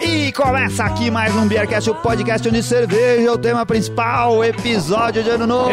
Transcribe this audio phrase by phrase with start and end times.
[0.00, 5.22] E começa aqui mais um Beercast, o podcast onde cerveja é o tema principal, episódio
[5.22, 5.70] de ano novo.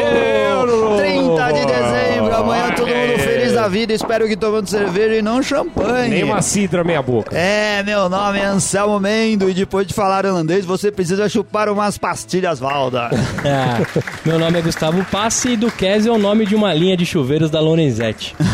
[0.97, 3.19] 30 de dezembro, amanhã todo mundo
[3.61, 6.09] da vida, espero que tomando cerveja e não champanhe.
[6.09, 7.35] Nem uma cidra meia boca.
[7.37, 11.95] É, meu nome é Anselmo Mendo e depois de falar holandês, você precisa chupar umas
[11.95, 13.11] pastilhas, Valda.
[13.45, 17.05] Ah, meu nome é Gustavo Passe e Duquesne é o nome de uma linha de
[17.05, 18.35] chuveiros da Lorenzetti.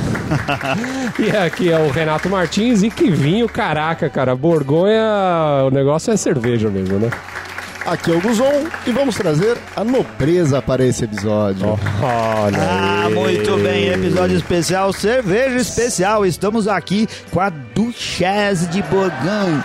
[1.18, 4.36] E aqui é o Renato Martins e que vinho, caraca, cara.
[4.36, 7.10] Borgonha, o negócio é cerveja mesmo, né?
[7.88, 11.66] Aqui é o Guzon e vamos trazer a nobreza para esse episódio.
[12.04, 13.14] Olha Ah, aí.
[13.14, 16.26] muito bem, episódio especial, cerveja especial.
[16.26, 19.64] Estamos aqui com a Duchesse de Bourgogne.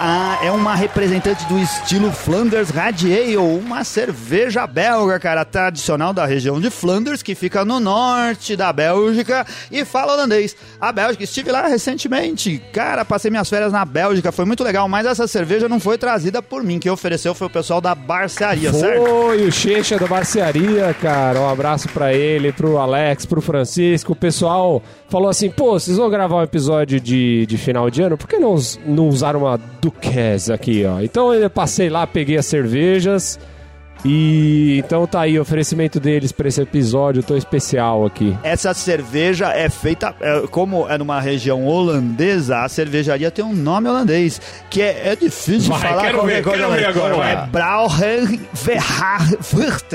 [0.00, 6.24] Ah, é uma representante do estilo Flanders Red Ale, uma cerveja belga, cara, tradicional da
[6.24, 10.54] região de Flanders, que fica no norte da Bélgica e fala holandês.
[10.80, 15.04] A Bélgica, estive lá recentemente, cara, passei minhas férias na Bélgica, foi muito legal, mas
[15.04, 19.04] essa cerveja não foi trazida por mim, quem ofereceu foi o pessoal da Barcearia, certo?
[19.04, 21.40] Foi o Checha da Barcearia, cara.
[21.40, 24.12] Um abraço pra ele, pro Alex, pro Francisco.
[24.12, 28.16] O pessoal falou assim: pô, vocês vão gravar um episódio de, de final de ano?
[28.16, 29.58] Por que não, não usar uma
[29.88, 31.00] Duquesne aqui, ó?
[31.00, 33.38] Então eu passei lá, peguei as cervejas.
[34.04, 38.36] E então tá aí o oferecimento deles pra esse episódio tão especial aqui.
[38.42, 43.88] Essa cerveja é feita, é, como é numa região holandesa, a cervejaria tem um nome
[43.88, 47.32] holandês, que é, é difícil Vai, falar quero ver, quero ver agora, vai.
[47.32, 49.94] É Brauhen Verhaarvurt.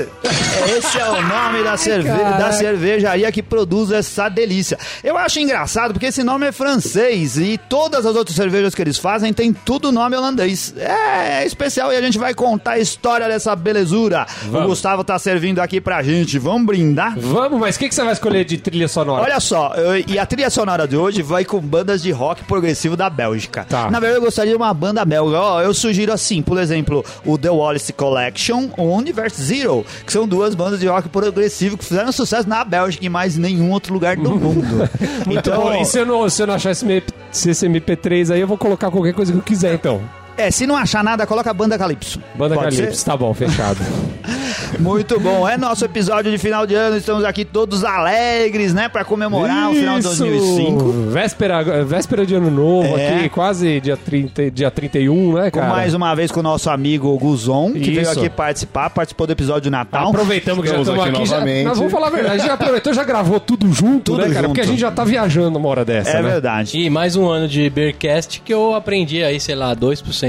[0.76, 4.78] Esse é o nome da, cerve da cervejaria que produz essa delícia.
[5.02, 8.98] Eu acho engraçado porque esse nome é francês e todas as outras cervejas que eles
[8.98, 10.74] fazem tem tudo nome holandês.
[10.76, 13.93] É, é especial e a gente vai contar a história dessa belezura.
[13.94, 14.66] O Vamos.
[14.68, 16.38] Gustavo tá servindo aqui pra gente.
[16.38, 17.14] Vamos brindar?
[17.18, 19.22] Vamos, mas o que, que você vai escolher de trilha sonora?
[19.22, 22.96] Olha só, eu- e a trilha sonora de hoje vai com bandas de rock progressivo
[22.96, 23.64] da Bélgica.
[23.68, 23.90] Tá.
[23.90, 25.38] Na verdade, eu gostaria de uma banda belga.
[25.40, 30.26] Ó, eu sugiro assim, por exemplo, o The Wallace Collection ou Universe Zero, que são
[30.26, 33.92] duas bandas de rock progressivo que fizeram sucesso na Bélgica e mais em nenhum outro
[33.92, 34.88] lugar do mundo.
[35.30, 35.80] Então, bom.
[35.80, 36.84] E se eu não, se eu não achar esse,
[37.32, 40.00] esse MP3 aí, eu vou colocar qualquer coisa que eu quiser, então.
[40.36, 42.20] É, se não achar nada, coloca a banda Calypso.
[42.34, 43.04] Banda Pode Calypso, ser?
[43.04, 43.78] tá bom, fechado.
[44.78, 45.48] Muito bom.
[45.48, 46.96] É nosso episódio de final de ano.
[46.96, 50.24] Estamos aqui todos alegres, né, Pra comemorar o final de Isso!
[50.24, 50.92] 2005.
[51.10, 53.18] Véspera, véspera de ano novo É.
[53.18, 55.72] aqui, quase dia, 30, dia 31, né, Com cara?
[55.72, 58.18] mais uma vez com o nosso amigo Guzon, que veio Isso.
[58.18, 60.08] aqui participar, participou do episódio de Natal.
[60.08, 61.26] Aproveitamos que já Estamos estamos aqui aqui.
[61.30, 61.64] já- novamente.
[61.64, 64.28] nós vamos falar a verdade, a gente já aproveitou, já gravou tudo junto, Tudo né,
[64.28, 64.34] cara?
[64.34, 64.46] junto.
[64.48, 66.30] Porque a gente já tá viajando uma hora dessa, É né?
[66.30, 66.78] verdade.
[66.78, 70.23] E mais um ano de Beercast que eu aprendi aí, sei lá, 2%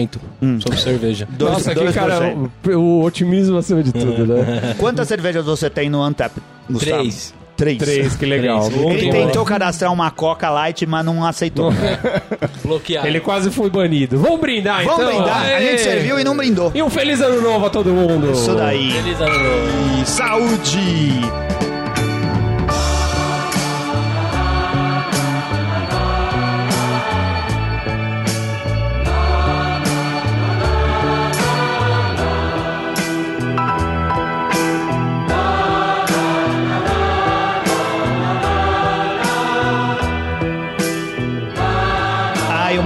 [0.60, 1.28] sobre cerveja.
[1.32, 1.94] Dois- Nossa, aqui, 2%.
[1.94, 4.76] cara, o, o otimismo acima de tudo, né?
[4.80, 6.34] Quantas cervejas você tem no Antep,
[6.70, 6.98] Gustavo?
[7.02, 7.34] Três.
[7.56, 7.78] Três.
[7.78, 8.70] Três, que legal.
[8.70, 8.84] Três.
[9.02, 9.12] Ele bom.
[9.28, 11.72] tentou cadastrar uma Coca Light, mas não aceitou.
[12.62, 13.08] Bloqueado.
[13.08, 14.18] Ele quase foi banido.
[14.20, 15.08] Vamos brindar, Vamos então?
[15.16, 15.38] brindar.
[15.38, 15.70] A Aê!
[15.72, 16.70] gente serviu e não brindou.
[16.76, 18.30] E um feliz ano novo a todo mundo.
[18.34, 18.92] Isso daí.
[18.92, 20.02] Feliz ano novo.
[20.02, 21.55] E saúde!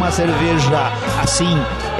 [0.09, 1.45] Uma cerveja assim,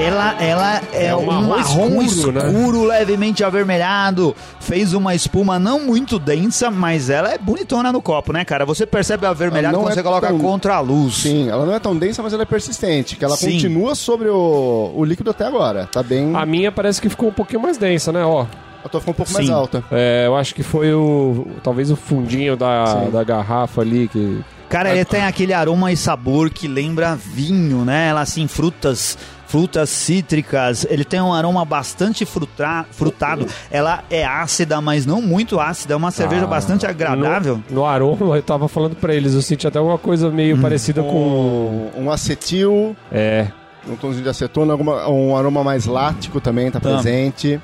[0.00, 2.98] ela, ela é, É um marrom marrom escuro, escuro, né?
[2.98, 4.34] levemente avermelhado.
[4.58, 8.66] Fez uma espuma não muito densa, mas ela é bonitona no copo, né, cara?
[8.66, 9.34] Você percebe Ela
[9.72, 11.14] não quando você é coloca tão- contra a luz.
[11.18, 13.52] Sim, ela não é tão densa, mas ela é persistente, que ela Sim.
[13.52, 15.86] continua sobre o, o líquido até agora.
[15.86, 16.34] Tá bem.
[16.34, 18.24] A minha parece que ficou um pouquinho mais densa, né?
[18.24, 18.44] Ó,
[18.84, 19.52] A tua ficou um pouco mais Sim.
[19.52, 19.84] alta.
[19.92, 21.46] é, eu acho que foi o.
[21.62, 23.10] Talvez o fundinho da, Sim.
[23.12, 24.40] da garrafa ali que.
[24.70, 28.08] Cara, ele tem aquele aroma e sabor que lembra vinho, né?
[28.08, 30.86] Ela assim, frutas, frutas cítricas.
[30.88, 33.46] Ele tem um aroma bastante frutra, frutado.
[33.70, 35.94] Ela é ácida, mas não muito ácida.
[35.94, 37.60] É uma cerveja Ah, bastante agradável.
[37.68, 40.60] No, no aroma, eu tava falando pra eles, eu senti até alguma coisa meio Hum.
[40.60, 41.90] parecida com.
[41.96, 43.48] Um, um acetil, É.
[43.88, 46.90] um tomzinho de acetona, alguma, um aroma mais lático também tá Tá.
[46.90, 47.60] presente.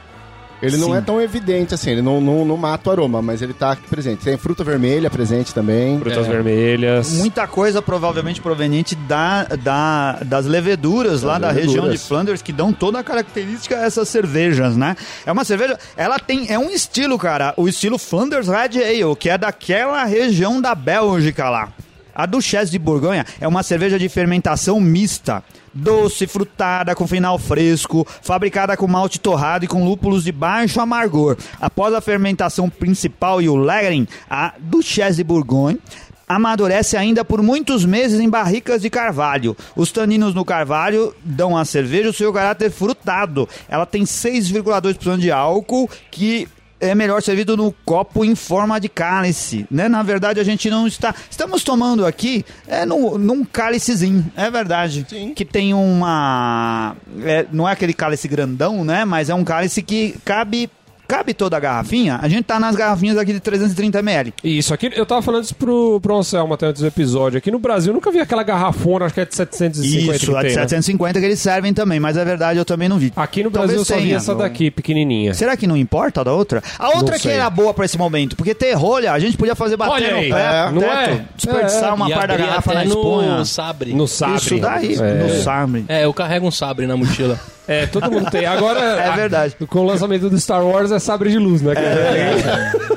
[0.63, 0.97] Ele não Sim.
[0.97, 3.87] é tão evidente assim, ele não, não, não mata o aroma, mas ele tá aqui
[3.89, 4.25] presente.
[4.25, 5.99] Tem fruta vermelha presente também.
[6.01, 6.31] Frutas É.
[6.31, 7.13] vermelhas.
[7.13, 11.75] Muita coisa provavelmente proveniente da, da- das leveduras lá da leveduras.
[11.75, 14.97] região de Flanders que dão toda a característica a essas cervejas, né?
[15.27, 19.29] É uma cerveja, ela tem, é um estilo, cara, o estilo Flanders Red Ale, que
[19.29, 21.69] é daquela região da Bélgica lá.
[22.15, 25.45] A Duchesse de Borgonha é uma cerveja de fermentação mista.
[25.79, 31.37] Doce, frutada, com final fresco, fabricada com malte torrado e com lúpulos de baixo amargor.
[31.61, 35.79] Após a fermentação principal e o lagering, a Duchesse de Bourgogne
[36.27, 39.57] amadurece ainda por muitos meses em barricas de carvalho.
[39.77, 43.49] Os taninos no carvalho dão à cerveja o seu caráter frutado.
[43.69, 46.49] Ela tem 6,2% de álcool, que
[46.81, 49.89] é melhor servido no copo em forma de cálice, né?
[49.89, 51.15] Na verdade, a gente não está...
[51.31, 55.07] Estamos tomando aqui é, no, num cálicezinho, é verdade.
[55.09, 55.33] Sim.
[55.35, 56.97] Que tem uma...
[57.23, 59.05] é, não é aquele cálice grandão, né?
[59.05, 60.71] Mas é um cálice que cabe...
[61.09, 62.19] Cabe toda a garrafinha?
[62.21, 64.33] A gente tá nas garrafinhas aqui de 330ml.
[64.43, 67.39] Isso, aqui eu tava falando isso pro, pro Anselmo até antes do episódio.
[67.39, 70.11] Aqui no Brasil eu nunca vi aquela garrafona, acho que é de 750 Isso, que
[70.37, 70.63] a de tem, né?
[70.63, 73.13] 750 que eles servem também, mas é verdade, eu também não vi.
[73.15, 74.17] Aqui no Talvez Brasil eu só vi tenha.
[74.17, 75.33] essa daqui, pequenininha.
[75.35, 76.63] Será que não importa a da outra?
[76.79, 79.55] A outra Não que era boa pra esse momento, porque ter rolha, a gente podia
[79.55, 81.25] fazer bater Olha no aí, pé, é, não teto, é?
[81.37, 81.93] desperdiçar É.
[81.93, 83.37] uma parte da garrafa na esponha.
[83.39, 83.95] no sabre.
[83.95, 84.37] No sabre.
[84.37, 85.15] Isso daí, É.
[85.23, 85.85] no sabre.
[85.89, 87.39] É, eu carrego um sabre na mochila.
[87.69, 88.47] É, todo mundo tem.
[88.47, 89.57] Agora, É verdade.
[89.69, 91.73] com o lançamento do Star Wars é sabre de luz, né?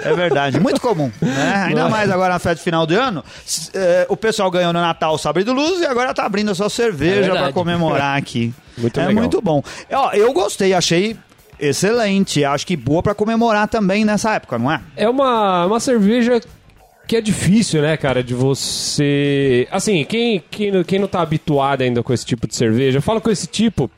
[0.04, 1.12] É verdade, muito comum.
[1.21, 1.66] Né?
[1.68, 3.24] Ainda mais agora na festa de final de ano.
[3.74, 6.56] eh, o pessoal ganhou no Natal o sabre de luz e agora tá abrindo a
[6.56, 7.44] sua É cerveja verdade.
[7.45, 8.54] pra comemorar aqui.
[8.77, 9.21] Muito é legal.
[9.24, 9.62] muito bom.
[9.92, 11.18] Ó, eu gostei, achei
[11.60, 12.45] excelente.
[12.45, 14.80] Acho que boa pra comemorar também nessa época, não é?
[14.95, 16.39] É uma, uma cerveja
[17.06, 19.68] que é difícil, né, cara, de você...
[19.71, 23.19] Assim, quem, quem, quem não tá habituado ainda com esse tipo de cerveja, eu falo
[23.19, 23.89] com esse tipo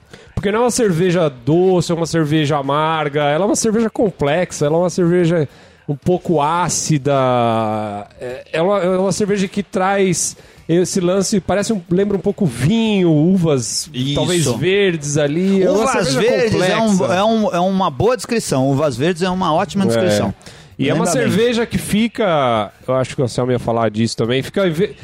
[0.41, 4.65] porque não é uma cerveja doce, é uma cerveja amarga, ela é uma cerveja complexa,
[4.65, 5.47] ela é uma cerveja
[5.87, 7.13] um pouco ácida,
[8.19, 10.35] é é uma, é uma cerveja que traz
[10.67, 14.15] esse lance, parece um, lembra um pouco vinho, uvas Isso.
[14.15, 18.69] talvez verdes ali, é Uvas cerveja verdes é, um- é um- é uma boa descrição.
[18.69, 20.33] Uvas verdes é uma ótima descrição.
[20.79, 21.13] E é uma bem.
[21.13, 22.71] cerveja que fica.
[22.87, 24.41] Eu acho que o Anselmo ia falar disso também.
[24.41, 24.61] Fica,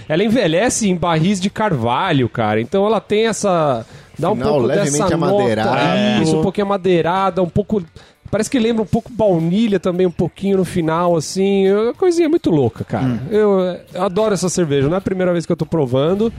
[0.10, 2.60] ela envelhece em barris de carvalho, cara.
[2.60, 3.86] Então ela tem essa.
[4.18, 6.24] Dá um Final pouco levemente dessa nota.
[6.24, 7.84] Isso, um pouquinho amadeirada, um pouco.
[8.30, 11.68] Parece que lembra um pouco baunilha também, um pouquinho no final, assim.
[11.68, 13.06] É coisinha muito louca, cara.
[13.06, 13.20] Hum.
[13.30, 14.88] Eu, eu adoro essa cerveja.
[14.88, 16.32] Não é a primeira vez que eu tô provando.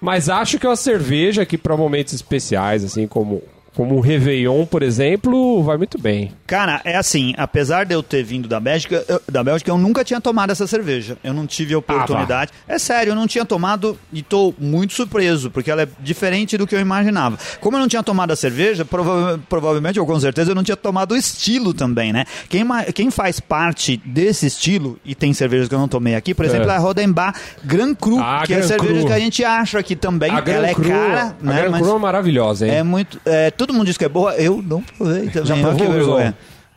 [0.00, 3.40] Mas acho que é uma cerveja que, pra momentos especiais, assim, como,
[3.74, 6.32] como um Réveillon, por exemplo, vai muito bem.
[6.46, 10.04] Cara, é assim, apesar de eu ter vindo da Bélgica, eu, da Bélgica, eu nunca
[10.04, 11.16] tinha tomado essa cerveja.
[11.24, 12.50] Eu não tive a oportunidade.
[12.68, 16.66] é sério, eu não tinha tomado e tô muito surpreso, porque ela é diferente do
[16.66, 17.38] que eu imaginava.
[17.60, 20.76] Como eu não tinha tomado a cerveja, prova- provavelmente, ou com certeza, eu não tinha
[20.76, 22.24] tomado o estilo também, né?
[22.48, 26.44] Quem, quem faz parte desse estilo, e tem cervejas que eu não tomei aqui, por
[26.44, 26.74] exemplo, É.
[26.74, 29.06] a Rodenbach Gran Cru, Ah, que é a cerveja Cru.
[29.06, 30.30] que a gente acha aqui também.
[30.30, 31.62] A Gran ela é Cru, cara, a né?
[31.62, 32.74] Gran Cru é maravilhosa, hein?
[32.74, 33.18] é muito.
[33.24, 35.46] é, todo mundo diz que é boa, eu não provei também.
[35.46, 36.24] Já olha provou, que vergonha.
[36.24, 36.34] Guzão?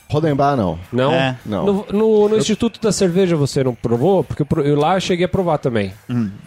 [0.07, 0.77] Rodenbar, não.
[0.93, 1.11] Não?
[1.11, 1.35] É.
[1.43, 1.65] Não.
[1.65, 4.23] No, no- no Instituto da Cerveja você não provou?
[4.23, 5.91] Porque eu eu lá eu cheguei a provar também.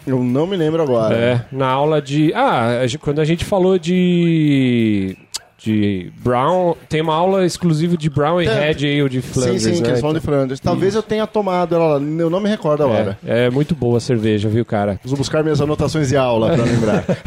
[0.07, 1.13] Eu não me lembro agora.
[1.15, 2.33] É, na aula de.
[2.33, 5.17] Ah, a quando a gente falou de.
[5.61, 6.75] De Brown.
[6.87, 8.71] Tem uma aula exclusiva de Brown e É.
[8.71, 9.61] Red Ale de Flanders.
[9.63, 9.83] sim, sim, né?
[9.83, 10.59] que eles falam de Flanders.
[10.59, 13.17] Talvez eu tenha tomado ela, lá, eu não me recordo agora.
[13.25, 14.93] é, é muito boa a cerveja, viu, cara?
[14.95, 17.03] Preciso buscar minhas anotações de aula pra lembrar.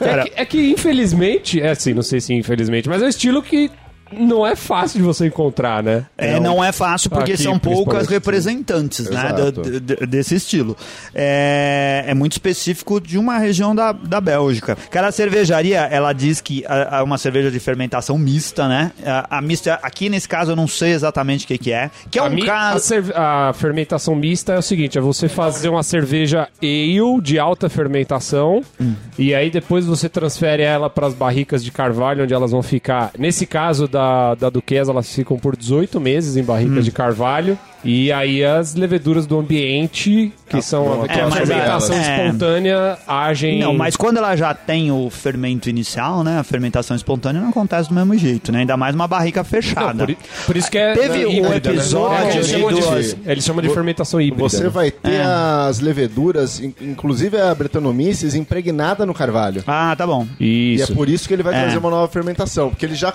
[0.00, 3.42] É que, é que, infelizmente, é assim, não sei se infelizmente, mas é um estilo
[3.42, 3.70] que
[4.12, 6.06] não é fácil de você encontrar, né?
[6.16, 10.76] É, não é fácil porque Aqui, são poucas representantes né, do- do- desse estilo.
[11.14, 14.76] É, é muito específico de uma região da, da Bélgica.
[14.90, 18.92] Cara, a cervejaria, ela diz que é uma cerveja de fermentação mista, né?
[19.04, 21.90] A, a mista, aqui nesse caso eu não sei exatamente o que, que é.
[22.10, 22.84] Que é a, um mi- a, caso.
[22.84, 27.68] cerve- a fermentação mista é o seguinte: é você fazer uma cerveja ale de alta
[27.68, 28.94] fermentação Hum.
[29.18, 33.10] e aí depois você transfere ela para as barricas de carvalho, onde elas vão ficar.
[33.18, 33.97] Nesse caso da,
[34.34, 36.44] da Duquesa, elas ficam por 18 meses em Hum.
[36.44, 37.58] barricas de carvalho.
[37.84, 42.26] E aí as leveduras do ambiente, que são a, É, fermentação elas- é.
[42.26, 43.60] espontânea, agem.
[43.60, 46.40] Não, mas quando ela já tem o fermento inicial, né?
[46.40, 48.60] A fermentação espontânea não acontece do mesmo jeito, né?
[48.60, 49.94] Ainda mais uma barrica Não, fechada.
[49.96, 50.92] por, i- por isso que é.
[50.94, 51.76] Teve é um híbrida, né?
[51.76, 54.48] episódio É, eles, de chamam de, duas- eles chamam de fermentação híbrida.
[54.48, 54.68] Você né?
[54.70, 55.22] vai ter É.
[55.68, 59.62] as leveduras, in- inclusive a Brettanomyces, impregnada no carvalho.
[59.68, 60.26] Ah, tá bom.
[60.40, 60.94] E é Isso.
[60.94, 61.60] por isso que ele vai É.
[61.62, 62.70] trazer uma nova fermentação.
[62.70, 63.14] Porque ele já.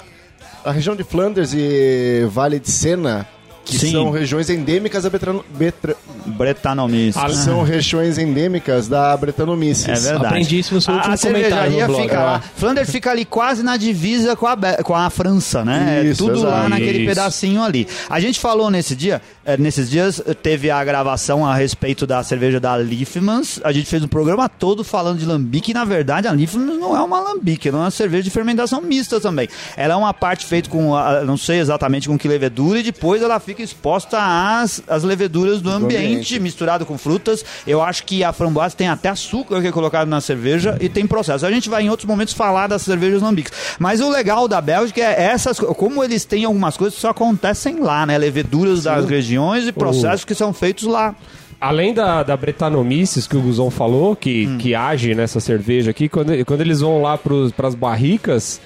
[0.66, 3.28] A região de Flanders e Vale de Sena,
[3.66, 3.92] que Sim.
[3.92, 7.16] são regiões endêmicas da Betrano, Betra- Bretanomyces.
[7.22, 9.88] Ah, são regiões endêmicas da Brettanomyces.
[9.88, 10.26] É verdade.
[10.26, 12.04] Aprendi isso no seu A- último a comentário cervejaria no blog.
[12.04, 12.42] fica lá.
[12.56, 16.02] Flanders fica ali quase na divisa com a, Be- com a França, né?
[16.04, 16.70] É Isso, tudo lá exato.
[16.70, 17.08] naquele Isso.
[17.08, 17.88] pedacinho ali.
[18.10, 22.60] A gente falou nesse dia, eh, nesses dias teve a gravação a respeito da cerveja
[22.60, 23.60] da Liefmans.
[23.64, 26.96] A gente fez um programa todo falando de lambique e na verdade a Liefmans não
[26.98, 29.48] é uma lambique, ela é uma cerveja de fermentação mista também.
[29.78, 33.22] Ela é uma parte feita com, ah, não sei exatamente com que levedura e depois
[33.22, 37.44] ela fica exposta às, às leveduras do ambiente, quente misturado com frutas.
[37.68, 41.06] Eu acho que a framboesa tem até açúcar que é colocado na cerveja e tem
[41.06, 41.46] processo.
[41.46, 43.52] A gente vai em outros momentos falar das cervejas lambiques.
[43.78, 47.80] Mas o legal da Bélgica é essas, como eles têm algumas coisas que só acontecem
[47.80, 48.18] lá, né?
[48.18, 51.16] Leveduras das regiões e processos que são feitos lá.
[51.60, 54.58] Além da, da Bretanomices que o Guzon falou, que, Hum.
[54.58, 58.60] que age nessa cerveja aqui, quando, quando eles vão lá para as barricas,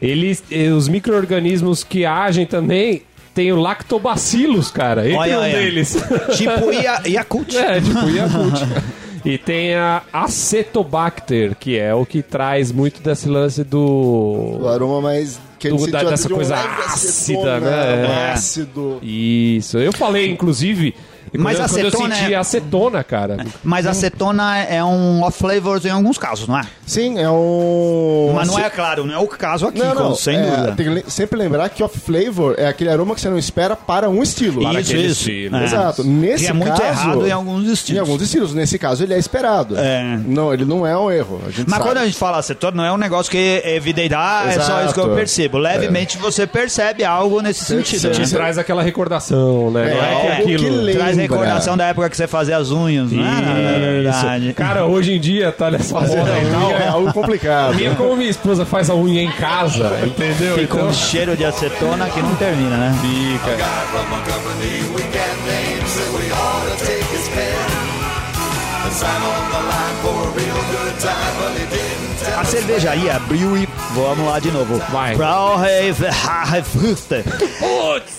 [0.00, 3.02] eles, eh, os micro-organismos que agem também
[3.34, 5.52] tem o lactobacillus, cara, entre Olha, um olha.
[5.58, 5.96] deles.
[6.36, 7.54] Tipo Ia- Yakult.
[7.56, 8.60] é, tipo Yakult.
[9.24, 14.68] E tem a Acetobacter, que é o que traz muito desse lance O do...
[14.68, 15.38] aroma mais...
[15.58, 16.92] Que Do- ele da- dessa de um coisa leve ácida,
[17.56, 18.06] acetona, né?
[18.06, 18.32] um É.
[18.32, 18.98] ácido.
[19.02, 20.94] Isso, eu falei, inclusive...
[21.32, 23.46] Mas quando, eu- quando eu acetona senti é- acetona, cara.
[23.62, 26.62] Mas a acetona é um off-flavors em alguns casos, não é?
[26.86, 28.32] Sim, é um...
[28.34, 30.72] Mas não é claro, não é o caso aqui, Não, não, sem é, dúvida.
[30.76, 33.74] Tem que le- sempre lembrar que off flavor é aquele aroma que você não espera
[33.76, 34.62] para um estilo.
[34.62, 35.20] Para Isso, aquele isso.
[35.30, 35.56] estilo.
[35.56, 35.64] É.
[35.64, 36.04] Exato.
[36.04, 38.00] Nesse Que é muito caso, errado em alguns Em estilos.
[38.00, 38.54] alguns estilos.
[38.54, 39.76] Nesse caso, ele é esperado.
[39.78, 40.18] É.
[40.26, 41.40] Não, ele não é um erro.
[41.46, 41.84] A gente Mas sabe.
[41.84, 44.82] quando a gente fala acetona, não é um negócio que é evidente, ah, é só
[44.84, 45.16] isso que eu Exato.
[45.16, 45.58] percebo.
[45.58, 48.10] Levemente você percebe algo nesse sentido.
[48.12, 48.26] Te né?
[48.30, 49.94] traz aquela recordação, né?
[49.94, 50.64] não é É, que algo aquilo...
[50.64, 51.13] que lembra.
[51.14, 53.16] Traz recordação da época que você fazia as unhas, é?
[53.16, 54.52] Na verdade.
[54.54, 56.70] Cara, hoje em dia tá nessa moda e tal.
[56.70, 57.74] é algo complicado.
[57.74, 60.54] Minha, como minha esposa faz a unha em casa, entendeu?
[60.58, 62.94] Fica Então, um cheiro de acetona que não termina, né?
[63.00, 63.54] fica.
[63.56, 67.54] guy from a company we can't name said we ought to take his pen
[68.86, 71.83] and sign on the line for a real good time, but he didn't tell
[72.36, 74.76] A cervejaria Brewery, vamos lá de novo.
[74.90, 75.14] Vai.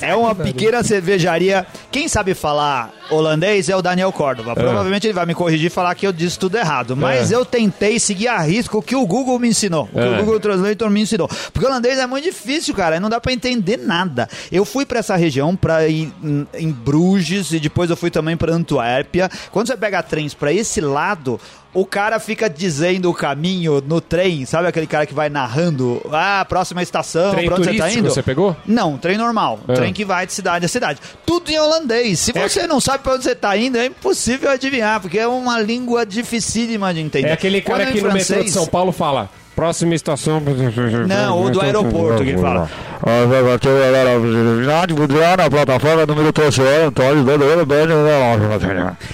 [0.02, 1.66] É uma pequena cervejaria.
[1.92, 4.56] Quem sabe falar holandês é o Daniel Córdova.
[4.56, 6.96] Provavelmente ele vai me corrigir e falar que eu disse tudo errado.
[6.96, 9.84] Mas eu tentei seguir a risco o que o Google me ensinou.
[9.92, 10.10] O que É.
[10.10, 11.28] o Google Translator me ensinou.
[11.52, 13.00] Porque holandês é muito difícil, cara.
[13.00, 14.30] Não dá pra entender nada.
[14.52, 18.38] Eu fui pra essa região, pra ir em- em Bruges, e depois eu fui também
[18.38, 19.30] pra Antuérpia.
[19.52, 21.40] Quando você pega trens pra esse lado,
[21.76, 26.44] o cara fica dizendo o caminho no trem, sabe aquele cara que vai narrando, ah,
[26.48, 28.10] próxima estação, Trem pra onde você tá indo?
[28.10, 28.56] você pegou?
[28.66, 29.60] Não, trem normal.
[29.68, 29.74] É.
[29.74, 31.00] Trem que vai de cidade a cidade.
[31.26, 32.20] Tudo em holandês.
[32.20, 35.60] Se você não sabe pra onde você tá indo, é impossível adivinhar, porque é uma
[35.60, 37.28] língua dificílima de entender.
[37.28, 39.30] É aquele cara Quando que em no metrô de São Paulo fala.
[39.56, 40.42] Próxima estação.
[41.08, 42.70] Não, ou do aeroporto que ele fala.
[45.38, 47.24] na plataforma número 13, Antônio,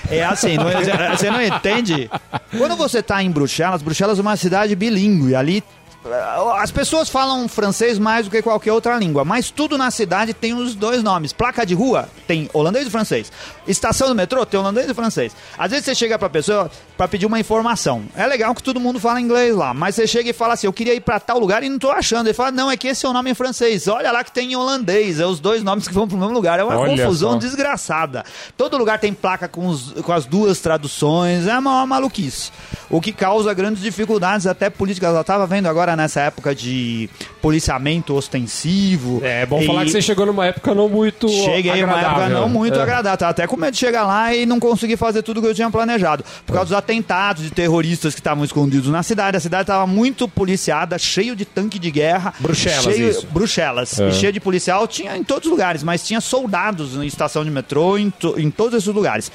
[0.09, 2.09] É assim, não é- você não entende.
[2.57, 5.35] Quando você tá em Bruxelas, Bruxelas é uma cidade bilíngue.
[5.35, 5.63] Ali
[6.05, 6.09] eh,
[6.57, 10.53] as pessoas falam francês mais do que qualquer outra língua, mas tudo na cidade tem
[10.53, 11.31] os dois nomes.
[11.33, 13.31] Placa de rua tem holandês e francês.
[13.67, 15.35] Estação do metrô tem holandês e francês.
[15.57, 16.71] Às vezes você chega pra pessoa
[17.01, 18.03] pra pedir uma informação.
[18.15, 20.73] É legal que todo mundo fala inglês lá, mas você chega e fala assim: "Eu
[20.73, 22.27] queria ir pra tal lugar e não tô achando".
[22.27, 23.87] Ele fala: "Não, é que esse é o nome em francês.
[23.87, 26.59] Olha lá que tem em holandês, é os dois nomes que vão pro mesmo lugar".
[26.59, 27.37] É uma Olha confusão só.
[27.39, 28.23] desgraçada.
[28.55, 32.51] Todo lugar tem placa com, os- com as duas traduções, é uma, uma maluquice.
[32.87, 35.15] O que causa grandes dificuldades, até políticas.
[35.15, 37.09] Eu estava vendo agora nessa época de
[37.41, 39.21] policiamento ostensivo.
[39.23, 42.09] É bom E falar que você chegou numa época não muito Cheguei uma agradável.
[42.25, 42.81] época não muito É.
[42.81, 43.17] agradável.
[43.17, 45.69] Tava até com medo de chegar lá e não conseguir fazer tudo que eu tinha
[45.71, 46.23] planejado.
[46.45, 49.37] Por causa dos atentados de terroristas que estavam escondidos na cidade.
[49.37, 52.33] A cidade estava muito policiada, cheio de tanque de guerra.
[52.39, 53.27] Bruxelas, cheio, isso.
[53.27, 53.99] Bruxelas.
[53.99, 54.09] É.
[54.09, 57.49] E cheio de policial tinha em todos os lugares, mas tinha soldados em estação de
[57.51, 59.31] metrô, em, to- em todos esses lugares.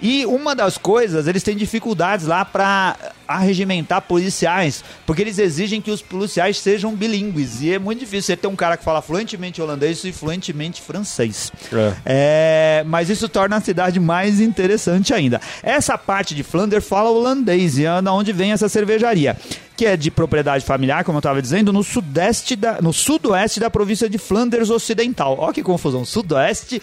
[0.00, 2.96] E uma das coisas, eles têm dificuldades lá para
[3.36, 7.62] arregimentar policiais, porque eles exigem que os policiais sejam bilíngues.
[7.62, 11.52] E é muito difícil você ter um cara que fala fluentemente holandês e fluentemente francês.
[11.72, 11.94] É.
[12.04, 15.40] É, mas isso torna a cidade mais interessante ainda.
[15.62, 19.36] Essa parte de Flanders fala holandês, e é da onde vem essa cervejaria,
[19.76, 23.70] que é de propriedade familiar, como eu estava dizendo, no sudeste da, no sudoeste da
[23.70, 25.36] província de Flanders Ocidental.
[25.38, 26.82] Olha que confusão, sudoeste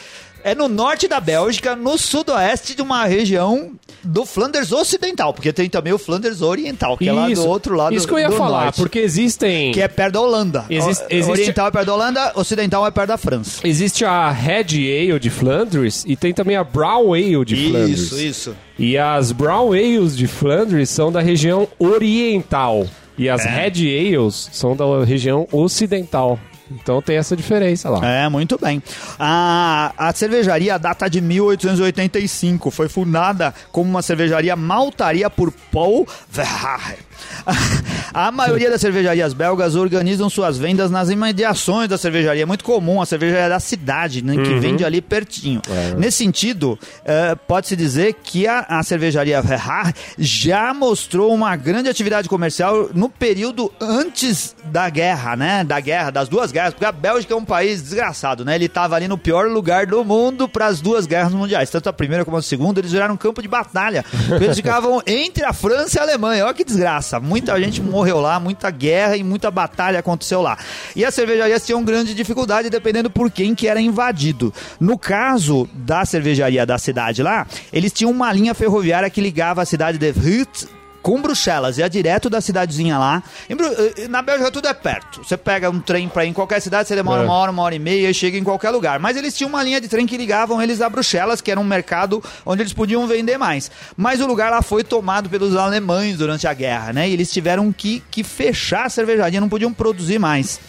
[0.51, 3.71] é no norte da Bélgica, no sudoeste de uma região
[4.03, 7.93] do Flanders Ocidental, porque tem também o Flanders Oriental, que é lá do outro lado
[7.95, 9.71] Isso que eu ia falar, norte, porque existem...
[9.73, 10.65] que é perto da Holanda.
[10.69, 13.67] Existe- Oriental é perto da Holanda, Ocidental é perto da França.
[13.67, 14.61] Existe a Red
[15.09, 17.99] Ale de Flandres e tem também a Brown Ale de Flandres.
[17.99, 18.55] Isso, isso.
[18.79, 22.87] E as Brown Ales de Flandres são da região oriental.
[23.17, 23.49] E as É.
[23.49, 26.39] Red Ales são da região ocidental.
[26.69, 28.05] Então tem essa diferença lá.
[28.05, 28.81] É, muito bem.
[29.17, 32.71] A, a cervejaria data de 1885.
[32.71, 36.99] Foi fundada como uma cervejaria maltaria por Paul Verhaer.
[38.13, 42.43] A maioria das cervejarias belgas organizam suas vendas nas imediações da cervejaria.
[42.43, 45.61] É muito comum a cervejaria da cidade, né, que vende ali pertinho.
[45.97, 52.27] Nesse sentido, eh, pode-se dizer que a, a cervejaria Verhaer já mostrou uma grande atividade
[52.27, 55.63] comercial no período antes da guerra, né?
[55.63, 58.55] Da guerra, das duas guerras porque a Bélgica é um país desgraçado, né?
[58.55, 61.93] Ele tava ali no pior lugar do mundo para as duas guerras mundiais, tanto a
[61.93, 64.03] primeira como a segunda, eles viraram um campo de batalha.
[64.41, 66.45] Eles ficavam entre a França e a Alemanha.
[66.45, 67.06] Olha que desgraça.
[67.21, 70.57] Muita gente morreu lá, muita guerra e muita batalha aconteceu lá.
[70.95, 74.53] E as cervejarias tinham grande dificuldade dependendo por quem que era invadido.
[74.79, 79.65] No caso da cervejaria da cidade lá, eles tinham uma linha ferroviária que ligava a
[79.65, 80.67] cidade de Rut
[81.07, 83.23] com Bruxelas, ia direto da cidadezinha lá.
[83.49, 83.65] Bru-
[83.97, 85.23] eh, Na Bélgica tudo é perto.
[85.23, 87.25] Você pega um trem pra ir em qualquer cidade, você demora É.
[87.25, 88.99] uma hora, uma hora e meia e chega em qualquer lugar.
[88.99, 91.63] Mas eles tinham uma linha de trem que ligavam eles a Bruxelas, que era um
[91.63, 93.71] mercado onde eles podiam vender mais.
[93.95, 97.07] Mas o lugar lá foi tomado pelos alemães durante a guerra, né?
[97.07, 100.59] E eles tiveram que, que fechar a cervejaria, não podiam produzir mais.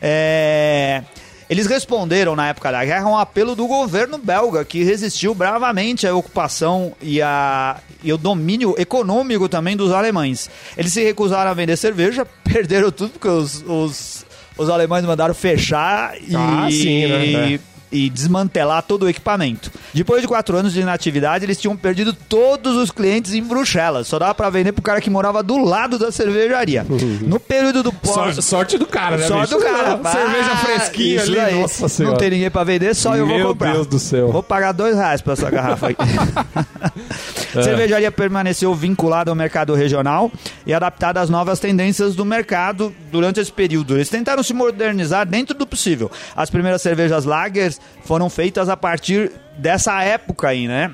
[0.00, 1.02] É...
[1.50, 6.06] Eles responderam na época da guerra a um apelo do governo belga, que resistiu bravamente
[6.06, 10.48] à ocupação e, a, e o domínio econômico também dos alemães.
[10.78, 14.24] Eles se recusaram a vender cerveja, perderam tudo porque os, os,
[14.56, 17.26] os alemães mandaram fechar e, Ah, sim, né?
[17.52, 17.60] e,
[17.92, 19.70] e desmantelar todo o equipamento.
[19.92, 24.06] Depois de quatro anos de inatividade, eles tinham perdido todos os clientes em Bruxelas.
[24.06, 26.86] Só dava pra vender pro cara que morava do lado da cervejaria.
[27.22, 28.14] No período do pós...
[28.14, 29.58] Sorte, sorte do cara, né, Sorte bicho?
[29.66, 30.00] do cara.
[30.10, 32.18] Cerveja Ah, fresquinha isso ali, nossa Não senhora.
[32.18, 33.72] tem ninguém pra vender, só eu vou Meu comprar.
[33.72, 34.30] Deus do céu.
[34.30, 36.02] Vou pagar dois reais pra essa garrafa aqui.
[37.54, 40.30] A cervejaria permaneceu vinculada ao mercado regional
[40.66, 43.94] e adaptada às novas tendências do mercado durante esse período.
[43.94, 46.10] Eles tentaram se modernizar dentro do possível.
[46.36, 50.90] As primeiras cervejas lagers foram feitas a partir dessa época aí, né?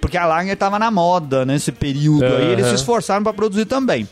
[0.00, 4.08] Porque a lager estava na moda nesse período aí, eles se esforçaram para produzir também.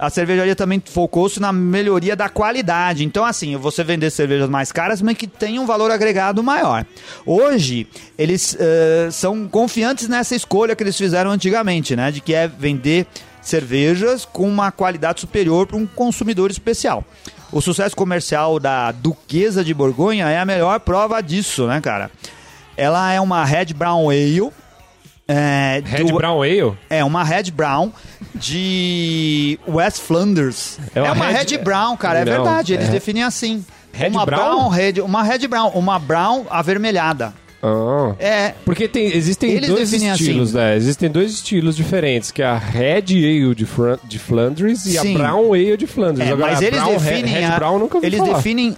[0.00, 3.04] A cervejaria também focou-se na melhoria da qualidade.
[3.04, 6.86] Então, assim, você vender cervejas mais caras, mas que tenham um valor agregado maior.
[7.26, 12.10] Hoje, eles eh, são confiantes nessa escolha que eles fizeram antigamente, né?
[12.10, 13.06] De que é vender
[13.42, 17.04] cervejas com uma qualidade superior para um consumidor especial.
[17.52, 22.10] O sucesso comercial da Duquesa de Borgonha é a melhor prova disso, né, cara?
[22.74, 24.50] Ela é uma Red Brown Ale.
[25.32, 26.72] É, Red do- Brown Ale?
[26.88, 27.92] é uma Red Brown
[28.34, 30.78] de West Flanders.
[30.94, 32.74] É É uma uma, Red- Red, Brown, cara, é Não, verdade.
[32.74, 33.64] Eles é- definem assim.
[33.92, 34.68] Red uma Brown?
[34.68, 37.32] Red, uma Red Brown, uma Brown avermelhada.
[37.62, 38.14] Ah.
[38.18, 40.58] É, Porque tem, existem Eles dois definem estilos, assim.
[40.58, 40.76] né?
[40.76, 45.14] Existem dois estilos diferentes, que é a Red Ale de, Fran- de Flandres e Sim.
[45.14, 46.26] a Brown Ale de Flandres.
[46.26, 48.30] é, Agora, mas eles Brown, Red, definem Red a- Brown nunca eles falar.
[48.30, 48.34] É.
[48.34, 48.76] definem